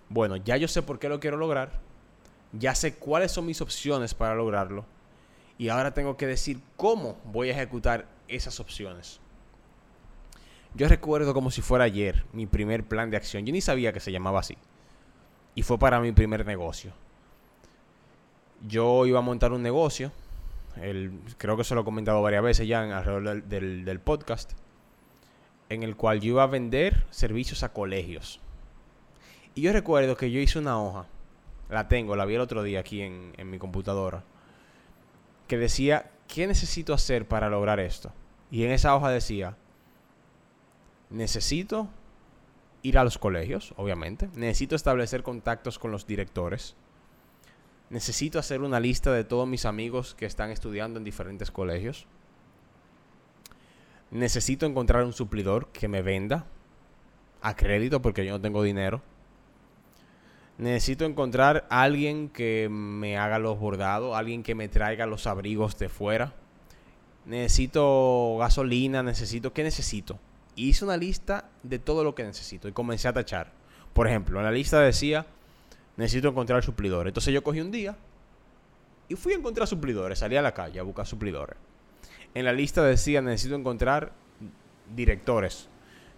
Bueno, 0.09 0.35
ya 0.35 0.57
yo 0.57 0.67
sé 0.67 0.81
por 0.81 0.99
qué 0.99 1.09
lo 1.09 1.19
quiero 1.19 1.37
lograr, 1.37 1.81
ya 2.53 2.75
sé 2.75 2.95
cuáles 2.95 3.31
son 3.31 3.45
mis 3.45 3.59
opciones 3.61 4.13
para 4.13 4.35
lograrlo 4.35 4.85
y 5.57 5.69
ahora 5.69 5.93
tengo 5.93 6.17
que 6.17 6.27
decir 6.27 6.61
cómo 6.75 7.17
voy 7.25 7.49
a 7.49 7.53
ejecutar 7.53 8.07
esas 8.27 8.59
opciones. 8.59 9.19
Yo 10.73 10.87
recuerdo 10.89 11.33
como 11.33 11.51
si 11.51 11.61
fuera 11.61 11.85
ayer 11.85 12.25
mi 12.33 12.45
primer 12.45 12.83
plan 12.83 13.09
de 13.09 13.17
acción. 13.17 13.45
Yo 13.45 13.53
ni 13.53 13.61
sabía 13.61 13.93
que 13.93 14.01
se 14.01 14.11
llamaba 14.11 14.41
así. 14.41 14.57
Y 15.53 15.63
fue 15.63 15.79
para 15.79 16.01
mi 16.01 16.11
primer 16.11 16.45
negocio. 16.45 16.91
Yo 18.67 19.05
iba 19.05 19.19
a 19.19 19.21
montar 19.21 19.53
un 19.53 19.63
negocio. 19.63 20.11
creo 21.37 21.55
que 21.55 21.63
se 21.63 21.75
lo 21.75 21.81
he 21.81 21.85
comentado 21.85 22.21
varias 22.21 22.43
veces 22.43 22.67
ya 22.67 22.83
en 22.83 22.91
alrededor 22.91 23.43
del 23.43 23.99
podcast 24.01 24.51
en 25.69 25.83
el 25.83 25.95
cual 25.95 26.19
yo 26.19 26.31
iba 26.31 26.43
a 26.43 26.47
vender 26.47 27.05
servicios 27.09 27.63
a 27.63 27.73
colegios. 27.73 28.39
Y 29.53 29.61
yo 29.61 29.73
recuerdo 29.73 30.17
que 30.17 30.31
yo 30.31 30.39
hice 30.39 30.59
una 30.59 30.81
hoja, 30.81 31.07
la 31.69 31.87
tengo, 31.87 32.15
la 32.15 32.25
vi 32.25 32.35
el 32.35 32.41
otro 32.41 32.61
día 32.63 32.81
aquí 32.81 33.01
en, 33.01 33.33
mi 33.49 33.57
computadora, 33.57 34.23
que 35.47 35.57
decía, 35.57 36.11
¿qué 36.27 36.47
necesito 36.47 36.93
hacer 36.93 37.27
para 37.27 37.49
lograr 37.49 37.79
esto? 37.79 38.11
Y 38.51 38.63
en 38.63 38.71
esa 38.71 38.95
hoja 38.95 39.09
decía, 39.09 39.57
necesito 41.09 41.89
ir 42.81 42.97
a 42.97 43.03
los 43.03 43.17
colegios, 43.17 43.73
obviamente, 43.77 44.29
necesito 44.35 44.75
establecer 44.75 45.23
contactos 45.23 45.79
con 45.79 45.91
los 45.91 46.05
directores, 46.05 46.75
necesito 47.89 48.39
hacer 48.39 48.61
una 48.61 48.79
lista 48.79 49.11
de 49.11 49.23
todos 49.23 49.47
mis 49.47 49.65
amigos 49.65 50.15
que 50.15 50.25
están 50.25 50.51
estudiando 50.51 50.99
en 50.99 51.03
diferentes 51.03 51.51
colegios, 51.51 52.07
necesito 54.11 54.65
encontrar 54.65 55.03
un 55.03 55.13
suplidor 55.13 55.67
que 55.69 55.87
me 55.87 56.01
venda 56.01 56.45
a 57.41 57.55
crédito 57.55 58.01
porque 58.01 58.25
yo 58.25 58.33
no 58.33 58.41
tengo 58.41 58.63
dinero. 58.63 59.01
Necesito 60.57 61.05
encontrar 61.05 61.65
alguien 61.69 62.29
que 62.29 62.69
me 62.69 63.17
haga 63.17 63.39
los 63.39 63.59
bordados, 63.59 64.15
alguien 64.15 64.43
que 64.43 64.55
me 64.55 64.69
traiga 64.69 65.05
los 65.05 65.27
abrigos 65.27 65.77
de 65.77 65.89
fuera. 65.89 66.33
Necesito 67.25 68.37
gasolina, 68.39 69.03
necesito... 69.03 69.51
¿Qué 69.51 69.63
necesito? 69.63 70.19
hice 70.55 70.85
una 70.85 70.97
lista 70.97 71.49
de 71.63 71.79
todo 71.79 72.03
lo 72.03 72.15
que 72.15 72.23
necesito 72.23 72.67
y 72.67 72.71
comencé 72.71 73.07
a 73.07 73.13
tachar. 73.13 73.51
Por 73.93 74.07
ejemplo, 74.07 74.39
en 74.39 74.45
la 74.45 74.51
lista 74.51 74.79
decía, 74.79 75.25
necesito 75.97 76.29
encontrar 76.29 76.63
suplidores. 76.63 77.11
Entonces 77.11 77.33
yo 77.33 77.43
cogí 77.43 77.61
un 77.61 77.71
día 77.71 77.95
y 79.07 79.15
fui 79.15 79.33
a 79.33 79.37
encontrar 79.37 79.67
suplidores, 79.67 80.19
salí 80.19 80.35
a 80.35 80.41
la 80.41 80.53
calle 80.53 80.79
a 80.79 80.83
buscar 80.83 81.05
suplidores. 81.05 81.57
en 82.33 82.45
la 82.45 82.51
lista 82.51 82.83
decía 82.83 83.21
necesito 83.21 83.55
encontrar 83.55 84.11
directores. 84.93 85.69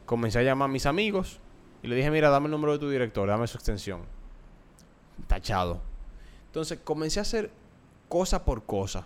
Comencé 0.05 0.39
a 0.39 0.43
llamar 0.43 0.69
a 0.69 0.71
mis 0.71 0.85
amigos 0.85 1.39
y 1.83 1.87
le 1.87 1.95
dije, 1.95 2.09
mira, 2.09 2.29
dame 2.29 2.45
el 2.45 2.51
número 2.51 2.73
de 2.73 2.79
tu 2.79 2.89
director, 2.89 3.27
dame 3.27 3.45
su 3.47 3.57
extensión. 3.57 4.01
Tachado. 5.25 5.81
Entonces 6.47 6.79
comencé 6.83 7.19
a 7.19 7.23
hacer 7.23 7.51
cosa 8.09 8.45
por 8.45 8.65
cosa 8.65 9.05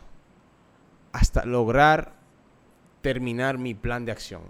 hasta 1.12 1.46
lograr 1.46 2.14
terminar 3.02 3.58
mi 3.58 3.74
plan 3.74 4.06
de 4.06 4.12
acción. 4.12 4.42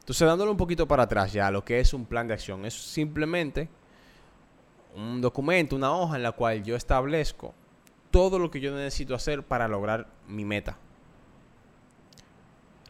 Entonces, 0.00 0.26
dándole 0.26 0.50
un 0.50 0.56
poquito 0.56 0.86
para 0.86 1.04
atrás 1.04 1.32
ya, 1.32 1.50
lo 1.50 1.64
que 1.64 1.80
es 1.80 1.94
un 1.94 2.04
plan 2.04 2.28
de 2.28 2.34
acción 2.34 2.66
es 2.66 2.74
simplemente 2.74 3.68
un 4.94 5.20
documento, 5.20 5.76
una 5.76 5.92
hoja 5.96 6.16
en 6.16 6.22
la 6.22 6.32
cual 6.32 6.62
yo 6.62 6.76
establezco 6.76 7.54
todo 8.10 8.38
lo 8.38 8.50
que 8.50 8.60
yo 8.60 8.74
necesito 8.74 9.14
hacer 9.14 9.42
para 9.42 9.66
lograr 9.66 10.06
mi 10.28 10.44
meta. 10.44 10.76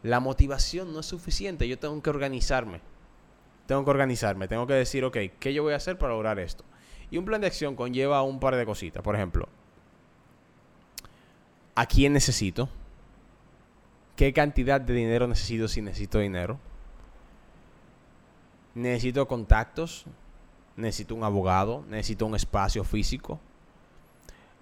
La 0.03 0.21
motivación 0.21 0.93
no 0.93 1.01
es 1.01 1.07
suficiente, 1.07 1.67
yo 1.67 1.79
tengo 1.79 2.03
que 2.03 2.11
organizarme. 2.11 2.81
Tengo 3.67 3.85
que 3.85 3.91
organizarme, 3.91 4.49
tengo 4.49 4.67
que 4.67 4.75
decir, 4.75 5.05
ok, 5.05 5.17
¿qué 5.39 5.55
yo 5.55 5.63
voy 5.63 5.73
a 5.73 5.77
hacer 5.77 5.97
para 5.97 6.13
lograr 6.13 6.39
esto? 6.39 6.65
Y 7.15 7.17
un 7.17 7.25
plan 7.25 7.41
de 7.41 7.47
acción 7.47 7.77
conlleva 7.77 8.21
un 8.23 8.41
par 8.41 8.57
de 8.57 8.67
cositas. 8.67 9.01
Por 9.01 9.15
ejemplo, 9.15 9.49
¿a 11.77 11.87
quién 11.87 12.13
necesito? 12.13 12.69
¿Qué 14.17 14.33
cantidad 14.33 14.81
de 14.81 14.95
dinero 14.95 15.29
necesito 15.29 15.69
si 15.69 15.81
necesito 15.81 16.19
dinero? 16.19 16.59
Necesito 18.75 19.29
contactos, 19.29 20.07
necesito 20.77 21.15
un 21.15 21.23
abogado, 21.23 21.85
necesito 21.89 22.27
un 22.27 22.35
espacio 22.35 22.83
físico. 22.83 23.39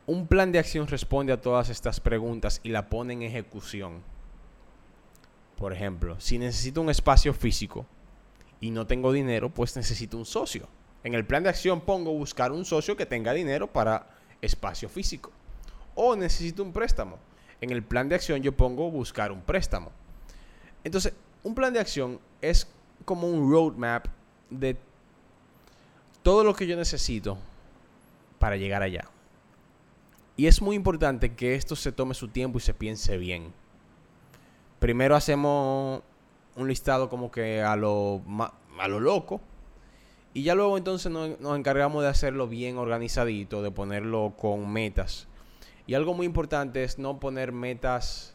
Un 0.07 0.27
plan 0.27 0.53
de 0.53 0.59
acción 0.59 0.87
responde 0.87 1.33
a 1.33 1.41
todas 1.41 1.71
estas 1.71 2.01
preguntas 2.01 2.61
y 2.63 2.69
la 2.69 2.91
pone 2.91 3.15
en 3.15 3.23
ejecución. 3.23 4.03
Por 5.57 5.73
ejemplo, 5.73 6.21
si 6.21 6.37
necesito 6.37 6.83
un 6.83 6.91
espacio 6.91 7.33
físico 7.33 7.87
y 8.61 8.69
no 8.69 8.87
tengo 8.87 9.11
dinero, 9.11 9.49
pues 9.49 9.75
necesito 9.75 10.19
un 10.19 10.27
socio. 10.27 10.69
En 11.05 11.15
el 11.15 11.25
plan 11.25 11.43
de 11.43 11.49
acción 11.49 11.81
pongo 11.81 12.13
buscar 12.13 12.53
un 12.53 12.65
socio 12.65 12.97
que 12.97 13.07
tenga 13.07 13.33
dinero 13.33 13.67
para 13.67 14.07
espacio 14.41 14.89
físico. 14.89 15.31
O 15.95 16.17
necesito 16.17 16.63
un 16.63 16.73
préstamo. 16.73 17.19
En 17.61 17.71
el 17.71 17.83
plan 17.83 18.09
de 18.09 18.15
acción 18.15 18.43
yo 18.43 18.53
pongo 18.53 18.91
buscar 18.91 19.33
un 19.33 19.41
préstamo. 19.41 19.91
Entonces, 20.85 21.13
un 21.43 21.55
plan 21.55 21.73
de 21.73 21.81
acción 21.81 22.21
es 22.41 22.67
como 23.05 23.29
un 23.29 23.51
roadmap 23.51 24.07
de 24.51 24.77
todo 26.23 26.45
lo 26.45 26.55
que 26.55 26.67
yo 26.67 26.77
necesito 26.77 27.39
para 28.39 28.57
llegar 28.57 28.83
allá. 28.83 29.05
Y 30.37 30.47
es 30.47 30.63
muy 30.63 30.77
importante 30.77 31.35
que 31.35 31.55
esto 31.55 31.77
se 31.77 31.93
tome 31.93 32.15
su 32.15 32.29
tiempo 32.29 32.59
y 32.59 32.61
se 32.61 32.75
piense 32.75 33.17
bien. 33.19 33.53
Primero 34.79 35.15
hacemos 35.15 36.03
un 36.57 36.69
listado 36.69 37.09
como 37.09 37.31
que 37.31 37.63
a 37.63 37.77
lo, 37.77 38.23
a 38.79 38.89
lo 38.89 38.99
loco. 38.99 39.41
Y 40.35 40.45
ya 40.45 40.55
luego 40.55 40.79
entonces 40.79 41.13
nos, 41.13 41.57
encargamos 41.57 42.03
de 42.03 42.09
hacerlo 42.09 42.49
bien 42.49 42.79
organizadito, 42.79 43.63
de 43.63 43.71
ponerlo 43.71 44.35
con 44.37 44.73
metas. 44.73 45.29
Y 45.87 45.95
algo 45.95 46.15
muy 46.15 46.27
importante 46.27 46.85
es 46.85 46.99
no 46.99 47.21
poner 47.21 47.53
metas 47.53 48.35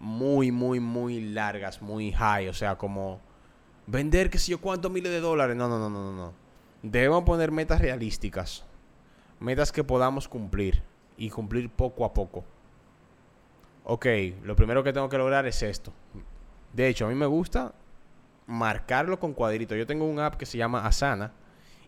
muy, 0.00 0.52
muy, 0.52 0.80
muy 0.80 1.20
largas, 1.20 1.80
muy 1.80 2.12
high. 2.12 2.48
O 2.48 2.52
sea, 2.52 2.76
como 2.76 3.20
vender, 3.86 4.28
qué 4.28 4.38
sé 4.38 4.52
yo, 4.52 4.60
cuántos 4.60 4.90
miles 4.90 5.10
de 5.10 5.20
dólares. 5.20 5.56
No, 5.56 5.68
no, 5.68 5.78
no, 5.78 5.88
no, 5.88 6.12
no. 6.12 6.32
Debemos 6.82 7.24
poner 7.24 7.52
metas 7.52 7.80
realísticas. 7.80 8.64
Metas 9.40 9.72
que 9.72 9.84
podamos 9.84 10.28
cumplir. 10.28 10.82
Y 11.16 11.30
cumplir 11.30 11.70
poco 11.70 12.04
a 12.04 12.12
poco. 12.12 12.44
Ok, 13.84 14.06
lo 14.44 14.54
primero 14.54 14.84
que 14.84 14.92
tengo 14.92 15.08
que 15.08 15.16
lograr 15.16 15.46
es 15.46 15.62
esto. 15.62 15.92
De 16.72 16.86
hecho, 16.86 17.06
a 17.06 17.08
mí 17.08 17.14
me 17.14 17.26
gusta 17.26 17.72
marcarlo 18.48 19.20
con 19.20 19.34
cuadritos. 19.34 19.78
Yo 19.78 19.86
tengo 19.86 20.06
un 20.06 20.18
app 20.18 20.34
que 20.34 20.46
se 20.46 20.58
llama 20.58 20.84
Asana. 20.84 21.32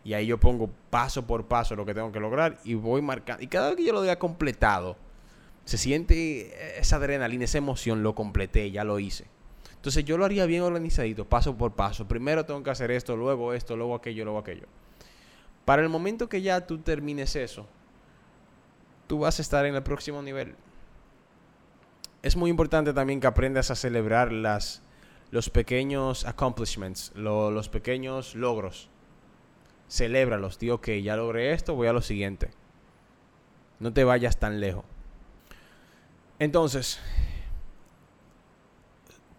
Y 0.04 0.14
ahí 0.14 0.26
yo 0.26 0.38
pongo 0.38 0.70
paso 0.88 1.26
por 1.26 1.46
paso 1.46 1.74
lo 1.74 1.84
que 1.84 1.94
tengo 1.94 2.12
que 2.12 2.20
lograr. 2.20 2.58
Y 2.62 2.74
voy 2.74 3.02
marcando. 3.02 3.42
Y 3.42 3.48
cada 3.48 3.68
vez 3.68 3.76
que 3.78 3.84
yo 3.84 3.92
lo 3.92 4.02
haya 4.02 4.18
completado, 4.18 4.96
se 5.64 5.76
siente 5.76 6.78
esa 6.78 6.96
adrenalina, 6.96 7.44
esa 7.44 7.58
emoción. 7.58 8.02
Lo 8.02 8.14
completé, 8.14 8.70
ya 8.70 8.84
lo 8.84 8.98
hice. 8.98 9.26
Entonces 9.74 10.04
yo 10.04 10.18
lo 10.18 10.26
haría 10.26 10.44
bien 10.44 10.62
organizadito, 10.62 11.24
paso 11.24 11.56
por 11.56 11.72
paso. 11.72 12.06
Primero 12.06 12.44
tengo 12.44 12.62
que 12.62 12.70
hacer 12.70 12.90
esto, 12.90 13.16
luego 13.16 13.54
esto, 13.54 13.76
luego 13.76 13.94
aquello, 13.94 14.24
luego 14.24 14.38
aquello. 14.38 14.66
Para 15.64 15.80
el 15.80 15.88
momento 15.88 16.28
que 16.28 16.42
ya 16.42 16.66
tú 16.66 16.78
termines 16.78 17.34
eso, 17.34 17.66
tú 19.06 19.20
vas 19.20 19.38
a 19.38 19.42
estar 19.42 19.64
en 19.64 19.74
el 19.74 19.82
próximo 19.82 20.20
nivel. 20.20 20.54
Es 22.22 22.36
muy 22.36 22.50
importante 22.50 22.92
también 22.92 23.20
que 23.20 23.26
aprendas 23.26 23.70
a 23.70 23.74
celebrar 23.74 24.32
las, 24.32 24.82
los 25.30 25.50
pequeños 25.50 26.26
accomplishments, 26.26 27.12
los 27.14 27.68
pequeños 27.68 28.34
logros. 28.34 28.88
Celébralos, 29.88 30.58
tío, 30.58 30.80
que 30.80 31.02
ya 31.02 31.16
logré 31.16 31.52
esto, 31.52 31.74
voy 31.74 31.88
a 31.88 31.92
lo 31.92 32.02
siguiente. 32.02 32.50
No 33.78 33.92
te 33.92 34.04
vayas 34.04 34.38
tan 34.38 34.60
lejos. 34.60 34.84
Entonces, 36.38 37.00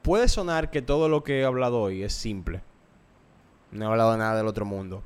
puede 0.01 0.27
sonar 0.27 0.69
que 0.71 0.81
todo 0.81 1.09
lo 1.09 1.23
que 1.23 1.41
he 1.41 1.45
hablado 1.45 1.81
hoy 1.81 2.03
es 2.03 2.13
simple. 2.13 2.61
No 3.71 3.85
he 3.85 3.87
hablado 3.87 4.17
nada 4.17 4.35
del 4.35 4.47
otro 4.47 4.65
mundo. 4.65 5.03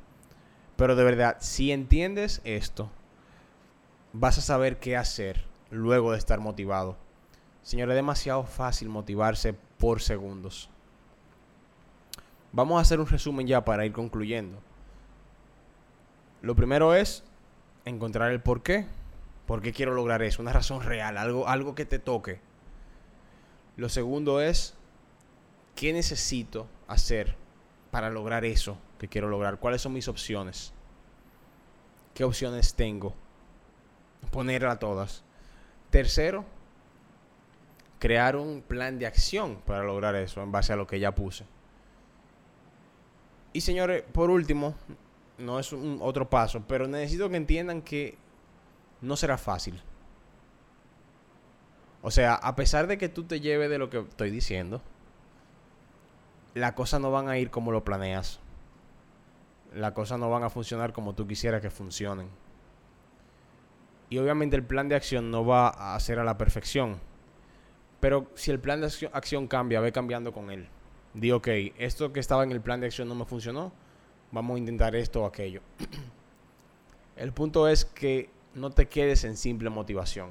Pero 0.75 0.95
de 0.95 1.03
verdad, 1.03 1.37
si 1.39 1.71
entiendes 1.71 2.41
esto, 2.43 2.89
vas 4.13 4.37
a 4.37 4.41
saber 4.41 4.79
qué 4.79 4.97
hacer 4.97 5.45
luego 5.69 6.11
de 6.11 6.17
estar 6.17 6.39
motivado. 6.39 6.97
Señor, 7.61 7.89
es 7.89 7.95
demasiado 7.95 8.43
fácil 8.43 8.89
motivarse 8.89 9.53
por 9.77 10.01
segundos. 10.01 10.69
Vamos 12.55 12.77
a 12.77 12.81
hacer 12.81 13.01
un 13.01 13.07
resumen 13.07 13.45
ya 13.45 13.65
para 13.65 13.85
ir 13.85 13.91
concluyendo. 13.91 14.57
Lo 16.41 16.55
primero 16.55 16.95
es 16.95 17.21
encontrar 17.83 18.31
el 18.31 18.39
por 18.39 18.63
qué. 18.63 18.87
¿Por 19.45 19.61
qué 19.61 19.73
quiero 19.73 19.93
lograr 19.93 20.23
eso? 20.23 20.41
Una 20.41 20.53
razón 20.53 20.81
real, 20.81 21.17
algo, 21.17 21.49
algo 21.49 21.75
que 21.75 21.83
te 21.83 21.99
toque. 21.99 22.39
Lo 23.75 23.89
segundo 23.89 24.39
es 24.39 24.73
¿qué 25.75 25.91
necesito 25.91 26.65
hacer 26.87 27.35
para 27.91 28.09
lograr 28.09 28.45
eso 28.45 28.77
que 28.99 29.09
quiero 29.09 29.27
lograr? 29.27 29.59
¿Cuáles 29.59 29.81
son 29.81 29.91
mis 29.91 30.07
opciones? 30.07 30.71
¿Qué 32.13 32.23
opciones 32.23 32.73
tengo? 32.73 33.13
Ponerla 34.31 34.79
todas. 34.79 35.25
Tercero, 35.89 36.45
crear 37.99 38.37
un 38.37 38.61
plan 38.61 38.97
de 38.97 39.07
acción 39.07 39.57
para 39.65 39.83
lograr 39.83 40.15
eso 40.15 40.41
en 40.41 40.53
base 40.53 40.71
a 40.71 40.77
lo 40.77 40.87
que 40.87 41.01
ya 41.01 41.13
puse. 41.13 41.43
Y 43.55 43.61
señores, 43.61 44.03
por 44.11 44.29
último, 44.31 44.75
no 45.37 45.59
es 45.59 45.71
un 45.71 45.99
otro 46.01 46.29
paso, 46.29 46.65
pero 46.67 46.89
necesito 46.89 47.29
que 47.29 47.37
entiendan 47.37 47.81
que 47.81 48.17
no 48.99 49.15
será 49.15 49.37
fácil. 49.37 49.81
O 52.01 52.11
sea, 52.11 52.33
a 52.35 52.53
pesar 52.57 52.85
de 52.87 52.97
que 52.97 53.07
tú 53.07 53.23
te 53.23 53.39
lleves 53.39 53.69
de 53.69 53.77
lo 53.77 53.89
que 53.89 53.99
estoy 53.99 54.29
diciendo, 54.29 54.81
las 56.53 56.73
cosas 56.73 56.99
no 56.99 57.11
van 57.11 57.29
a 57.29 57.37
ir 57.37 57.49
como 57.49 57.71
lo 57.71 57.85
planeas. 57.85 58.41
Las 59.73 59.93
cosas 59.93 60.19
no 60.19 60.29
van 60.29 60.43
a 60.43 60.49
funcionar 60.49 60.91
como 60.91 61.15
tú 61.15 61.25
quisieras 61.25 61.61
que 61.61 61.69
funcionen. 61.69 62.27
Y 64.09 64.17
obviamente 64.17 64.57
el 64.57 64.65
plan 64.65 64.89
de 64.89 64.95
acción 64.95 65.31
no 65.31 65.45
va 65.45 65.69
a 65.95 65.97
ser 66.01 66.19
a 66.19 66.25
la 66.25 66.37
perfección. 66.37 66.99
Pero 68.01 68.27
si 68.35 68.51
el 68.51 68.59
plan 68.59 68.81
de 68.81 68.91
acción, 69.13 69.47
cambia, 69.47 69.79
ve 69.79 69.93
cambiando 69.93 70.33
con 70.33 70.51
él. 70.51 70.67
Di, 71.15 71.31
ok, 71.31 71.47
esto 71.77 72.13
que 72.13 72.19
estaba 72.19 72.43
en 72.43 72.51
el 72.51 72.61
plan 72.61 72.79
de 72.79 72.87
acción 72.87 73.07
no 73.07 73.15
me 73.15 73.25
funcionó. 73.25 73.71
Vamos 74.31 74.55
a 74.55 74.59
intentar 74.59 74.95
esto 74.95 75.23
o 75.23 75.25
aquello. 75.25 75.61
el 77.15 77.31
punto 77.31 77.67
es 77.67 77.85
que 77.85 78.29
no 78.53 78.69
te 78.69 78.87
quedes 78.87 79.23
en 79.23 79.37
simple 79.37 79.69
motivación. 79.69 80.29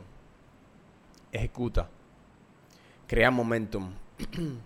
Ejecuta. 1.33 1.89
Crea 3.09 3.31
momentum. 3.31 3.93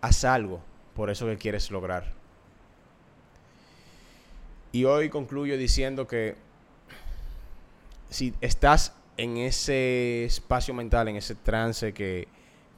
haz 0.00 0.24
algo 0.24 0.60
por 0.94 1.10
eso 1.10 1.26
que 1.26 1.36
quieres 1.36 1.70
lograr. 1.70 2.12
Y 4.72 4.84
hoy 4.84 5.08
concluyo 5.08 5.56
diciendo 5.56 6.06
que 6.06 6.36
si 8.08 8.34
estás 8.40 8.94
en 9.16 9.36
ese 9.38 10.24
espacio 10.24 10.74
mental, 10.74 11.08
en 11.08 11.16
ese 11.16 11.34
trance 11.34 11.92
que, 11.92 12.28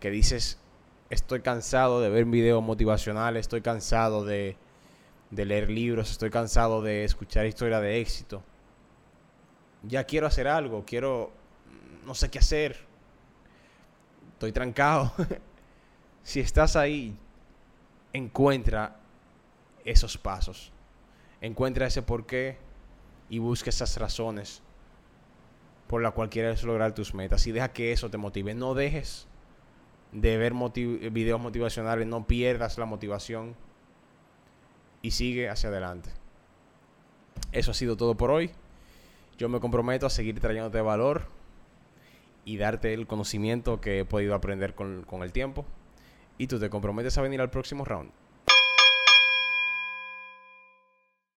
que 0.01 0.11
dices, 0.11 0.59
estoy 1.12 1.42
cansado 1.42 2.01
de 2.01 2.09
ver 2.09 2.25
videos 2.25 2.62
motivacionales, 2.62 3.40
estoy 3.42 3.61
cansado 3.61 4.25
de, 4.25 4.57
leer 5.31 5.68
libros, 5.68 6.11
estoy 6.11 6.31
cansado 6.31 6.81
de 6.81 7.05
escuchar 7.05 7.44
historias 7.44 7.83
de 7.83 8.01
éxito. 8.01 8.42
Ya 9.83 10.05
quiero 10.05 10.27
hacer 10.27 10.48
algo, 10.48 10.85
quiero, 10.87 11.31
no 12.07 12.14
sé 12.14 12.31
qué 12.31 12.38
hacer. 12.38 12.87
Estoy 14.33 14.53
trancado. 14.53 15.12
si 16.22 16.40
estás 16.40 16.77
ahí, 16.77 17.14
encuentra 18.14 18.96
esos 19.85 20.16
pasos. 20.16 20.72
Encuentra 21.42 21.88
ese 21.88 22.01
porqué 22.01 22.57
y 23.29 23.38
busca 23.38 23.68
esas 23.68 23.98
razones 23.98 24.62
por 25.88 26.01
la 26.01 26.12
cual 26.12 26.31
quieres 26.31 26.62
lograr 26.62 26.94
tus 26.94 27.12
metas 27.12 27.46
y 27.46 27.53
deja 27.53 27.70
que 27.75 27.92
eso 27.92 28.09
te 28.09 28.16
motive. 28.16 28.55
No 28.55 28.72
dejes 28.72 29.29
de 30.12 30.37
ver 30.37 30.53
videos 31.11 31.40
motivacionales, 31.40 32.07
no 32.07 32.27
pierdas 32.27 32.79
la 32.79 32.85
motivación 32.85 33.57
y 35.01 35.12
sigue 35.12 35.48
hacia 35.48 35.70
adelante. 35.70 36.11
Eso 37.51 37.70
ha 37.70 37.75
sido 37.75 37.96
todo 37.96 38.16
por 38.16 38.31
hoy. 38.31 38.51
Yo 39.38 39.48
me 39.48 39.61
comprometo 39.61 40.07
a 40.07 40.11
seguir 40.11 40.38
trayéndote 40.40 40.81
valor 40.81 41.27
y 42.44 42.57
darte 42.57 42.94
el 42.94 43.07
conocimiento 43.07 43.81
que 43.81 44.01
he 44.01 44.05
podido 44.05 44.35
aprender 44.35 44.75
con, 44.75 45.03
con 45.05 45.22
el 45.22 45.33
tiempo. 45.33 45.64
Y 46.38 46.46
tú 46.46 46.59
te 46.59 46.70
comprometes 46.70 47.16
a 47.18 47.22
venir 47.22 47.40
al 47.40 47.51
próximo 47.51 47.85
round. 47.85 48.11